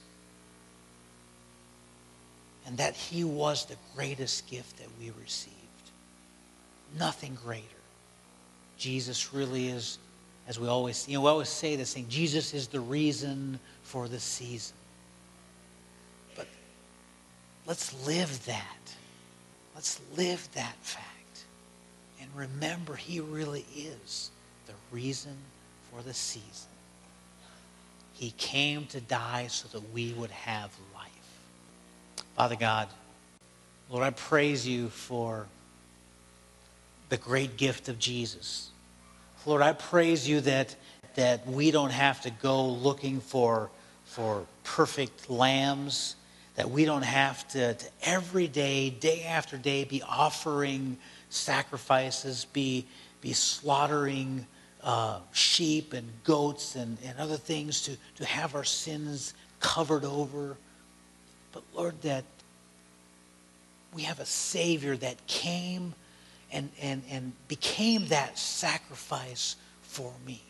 And 2.66 2.78
that 2.78 2.94
he 2.94 3.22
was 3.22 3.66
the 3.66 3.76
greatest 3.94 4.48
gift 4.50 4.78
that 4.78 4.88
we 5.00 5.12
received. 5.20 5.54
Nothing 6.98 7.38
greater. 7.44 7.75
Jesus 8.78 9.32
really 9.32 9.68
is, 9.68 9.98
as 10.48 10.60
we 10.60 10.68
always, 10.68 11.08
you 11.08 11.14
know, 11.14 11.22
we 11.22 11.28
always 11.28 11.48
say 11.48 11.76
this 11.76 11.94
thing, 11.94 12.06
Jesus 12.08 12.54
is 12.54 12.68
the 12.68 12.80
reason 12.80 13.58
for 13.82 14.08
the 14.08 14.20
season. 14.20 14.76
But 16.36 16.46
let's 17.66 17.94
live 18.06 18.44
that. 18.46 18.94
Let's 19.74 20.00
live 20.16 20.48
that 20.54 20.74
fact. 20.82 21.44
And 22.20 22.30
remember, 22.34 22.94
he 22.96 23.20
really 23.20 23.64
is 23.76 24.30
the 24.66 24.72
reason 24.90 25.36
for 25.90 26.02
the 26.02 26.14
season. 26.14 26.70
He 28.14 28.32
came 28.38 28.86
to 28.86 29.00
die 29.00 29.48
so 29.48 29.68
that 29.68 29.92
we 29.92 30.12
would 30.14 30.30
have 30.30 30.70
life. 30.94 31.10
Father 32.34 32.56
God, 32.56 32.88
Lord, 33.90 34.02
I 34.02 34.10
praise 34.10 34.66
you 34.66 34.88
for 34.88 35.46
the 37.08 37.16
great 37.16 37.56
gift 37.56 37.88
of 37.88 37.98
Jesus. 37.98 38.70
Lord, 39.44 39.62
I 39.62 39.72
praise 39.72 40.28
you 40.28 40.40
that, 40.42 40.74
that 41.14 41.46
we 41.46 41.70
don't 41.70 41.92
have 41.92 42.20
to 42.22 42.30
go 42.30 42.66
looking 42.66 43.20
for, 43.20 43.70
for 44.04 44.44
perfect 44.64 45.30
lambs, 45.30 46.16
that 46.56 46.68
we 46.68 46.84
don't 46.84 47.04
have 47.04 47.46
to, 47.48 47.74
to 47.74 47.86
every 48.02 48.48
day, 48.48 48.90
day 48.90 49.22
after 49.22 49.56
day, 49.56 49.84
be 49.84 50.02
offering 50.02 50.96
sacrifices, 51.28 52.46
be, 52.46 52.86
be 53.20 53.32
slaughtering 53.32 54.46
uh, 54.82 55.20
sheep 55.32 55.92
and 55.92 56.08
goats 56.24 56.74
and, 56.76 56.98
and 57.04 57.18
other 57.18 57.36
things 57.36 57.82
to, 57.82 57.96
to 58.16 58.24
have 58.24 58.54
our 58.54 58.64
sins 58.64 59.34
covered 59.60 60.04
over. 60.04 60.56
But 61.52 61.62
Lord, 61.74 62.00
that 62.02 62.24
we 63.94 64.02
have 64.02 64.20
a 64.20 64.26
Savior 64.26 64.96
that 64.96 65.26
came 65.26 65.94
and, 66.56 66.70
and, 66.80 67.02
and 67.10 67.32
became 67.48 68.06
that 68.06 68.38
sacrifice 68.38 69.56
for 69.82 70.10
me. 70.26 70.40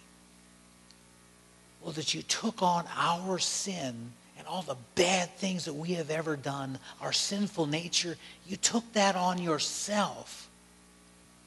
Well, 1.83 1.92
that 1.92 2.14
you 2.14 2.23
took 2.23 2.62
on 2.62 2.85
our 2.97 3.40
sin 3.40 4.12
and 4.38 4.47
all 4.47 4.62
the 4.62 4.77
bad 4.95 5.37
things 5.37 5.64
that 5.64 5.75
we 5.75 5.95
have 5.95 6.11
ever 6.11 6.37
done, 6.37 6.79
our 7.01 7.12
sinful 7.12 7.66
nature, 7.66 8.16
you 8.47 8.57
took 8.57 8.92
that 8.92 9.16
on 9.16 9.38
yourself. 9.38 10.49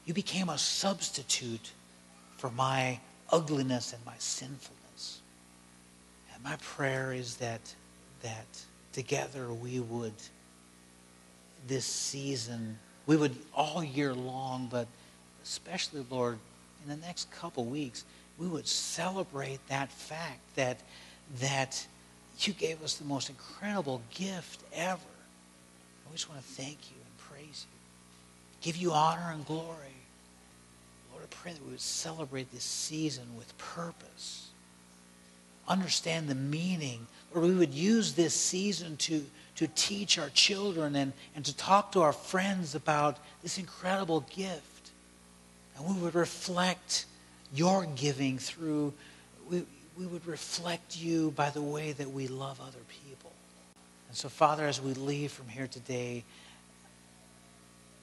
You 0.04 0.12
became 0.12 0.50
a 0.50 0.58
substitute 0.58 1.72
for 2.36 2.50
my 2.50 3.00
ugliness 3.32 3.94
and 3.94 4.04
my 4.04 4.16
sinfulness. 4.18 5.20
And 6.34 6.44
my 6.44 6.56
prayer 6.56 7.14
is 7.14 7.36
that, 7.36 7.74
that 8.22 8.46
together 8.92 9.54
we 9.54 9.80
would, 9.80 10.12
this 11.66 11.86
season, 11.86 12.78
we 13.10 13.16
would 13.16 13.34
all 13.56 13.82
year 13.82 14.14
long, 14.14 14.68
but 14.70 14.86
especially, 15.42 16.06
Lord, 16.10 16.38
in 16.84 16.88
the 16.88 17.04
next 17.04 17.28
couple 17.32 17.64
weeks, 17.64 18.04
we 18.38 18.46
would 18.46 18.68
celebrate 18.68 19.58
that 19.66 19.90
fact 19.90 20.38
that, 20.54 20.78
that 21.40 21.84
you 22.38 22.52
gave 22.52 22.80
us 22.84 22.94
the 22.94 23.04
most 23.04 23.28
incredible 23.28 24.00
gift 24.14 24.62
ever. 24.72 25.00
I 26.08 26.12
just 26.12 26.30
want 26.30 26.40
to 26.40 26.46
thank 26.52 26.78
you 26.88 26.98
and 27.04 27.18
praise 27.18 27.66
you. 27.68 27.78
Give 28.60 28.76
you 28.76 28.92
honor 28.92 29.32
and 29.32 29.44
glory. 29.44 29.96
Lord, 31.10 31.24
I 31.24 31.34
pray 31.34 31.52
that 31.52 31.64
we 31.64 31.72
would 31.72 31.80
celebrate 31.80 32.52
this 32.52 32.62
season 32.62 33.24
with 33.36 33.58
purpose. 33.58 34.50
Understand 35.66 36.28
the 36.28 36.36
meaning, 36.36 37.08
or 37.34 37.40
we 37.40 37.56
would 37.56 37.74
use 37.74 38.12
this 38.12 38.34
season 38.34 38.96
to 38.98 39.26
to 39.60 39.68
teach 39.68 40.18
our 40.18 40.30
children 40.30 40.96
and, 40.96 41.12
and 41.36 41.44
to 41.44 41.54
talk 41.54 41.92
to 41.92 42.00
our 42.00 42.14
friends 42.14 42.74
about 42.74 43.18
this 43.42 43.58
incredible 43.58 44.20
gift. 44.34 44.90
And 45.76 45.84
we 45.84 46.00
would 46.00 46.14
reflect 46.14 47.04
your 47.54 47.84
giving 47.84 48.38
through, 48.38 48.94
we, 49.50 49.66
we 49.98 50.06
would 50.06 50.26
reflect 50.26 50.96
you 50.96 51.32
by 51.32 51.50
the 51.50 51.60
way 51.60 51.92
that 51.92 52.10
we 52.10 52.26
love 52.26 52.58
other 52.58 52.78
people. 53.04 53.32
And 54.08 54.16
so, 54.16 54.30
Father, 54.30 54.64
as 54.64 54.80
we 54.80 54.94
leave 54.94 55.30
from 55.30 55.48
here 55.48 55.66
today, 55.66 56.24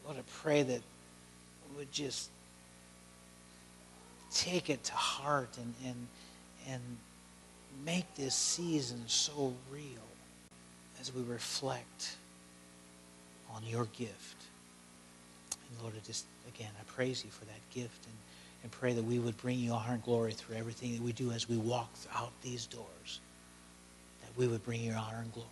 Lord, 0.06 0.20
I 0.20 0.24
pray 0.44 0.62
that 0.62 0.82
we 1.72 1.78
would 1.78 1.92
just 1.92 2.30
take 4.32 4.70
it 4.70 4.84
to 4.84 4.94
heart 4.94 5.58
and, 5.58 5.74
and, 5.88 6.08
and 6.70 6.82
make 7.84 8.14
this 8.14 8.36
season 8.36 9.06
so 9.08 9.56
real 9.72 10.04
as 11.00 11.14
we 11.14 11.22
reflect 11.24 12.16
on 13.54 13.64
your 13.66 13.86
gift. 13.98 14.36
And 15.52 15.82
Lord, 15.82 15.94
I 15.96 16.06
just, 16.06 16.26
again, 16.48 16.72
I 16.80 16.84
praise 16.92 17.24
you 17.24 17.32
for 17.32 17.46
that 17.46 17.70
gift 17.74 18.06
and, 18.06 18.16
and 18.64 18.72
pray 18.72 18.94
that 18.94 19.04
we 19.04 19.20
would 19.20 19.38
bring 19.38 19.60
you 19.60 19.72
honor 19.72 19.94
and 19.94 20.04
glory 20.04 20.34
through 20.34 20.56
everything 20.56 20.94
that 20.94 21.02
we 21.02 21.12
do 21.12 21.32
as 21.32 21.48
we 21.48 21.58
walk 21.58 21.90
out 22.16 22.32
these 22.42 22.66
doors. 22.66 23.20
That 24.22 24.38
we 24.38 24.48
would 24.48 24.64
bring 24.64 24.82
you 24.82 24.94
honor 24.94 25.20
and 25.22 25.34
glory 25.34 25.48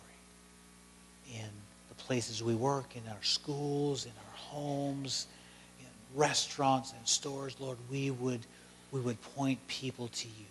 in 1.34 1.48
the 1.88 1.94
places 1.94 2.42
we 2.42 2.54
work, 2.54 2.96
in 2.96 3.02
our 3.10 3.22
schools, 3.22 4.04
in 4.04 4.12
our 4.12 4.36
homes, 4.36 5.26
in 5.80 5.86
restaurants 6.18 6.92
and 6.96 7.06
stores. 7.06 7.56
Lord, 7.58 7.78
we 7.90 8.10
would, 8.10 8.40
we 8.92 9.00
would 9.00 9.20
point 9.34 9.58
people 9.68 10.08
to 10.08 10.28
you. 10.28 10.46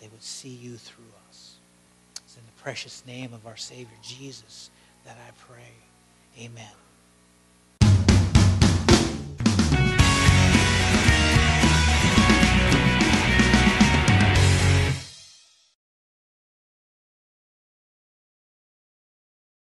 They 0.00 0.08
would 0.08 0.22
see 0.22 0.48
you 0.48 0.76
through 0.76 1.04
us. 1.28 1.53
Precious 2.64 3.04
name 3.06 3.34
of 3.34 3.46
our 3.46 3.58
Savior 3.58 3.98
Jesus 4.00 4.70
that 5.04 5.18
I 5.18 5.32
pray. 5.36 5.74
Amen. 6.42 6.83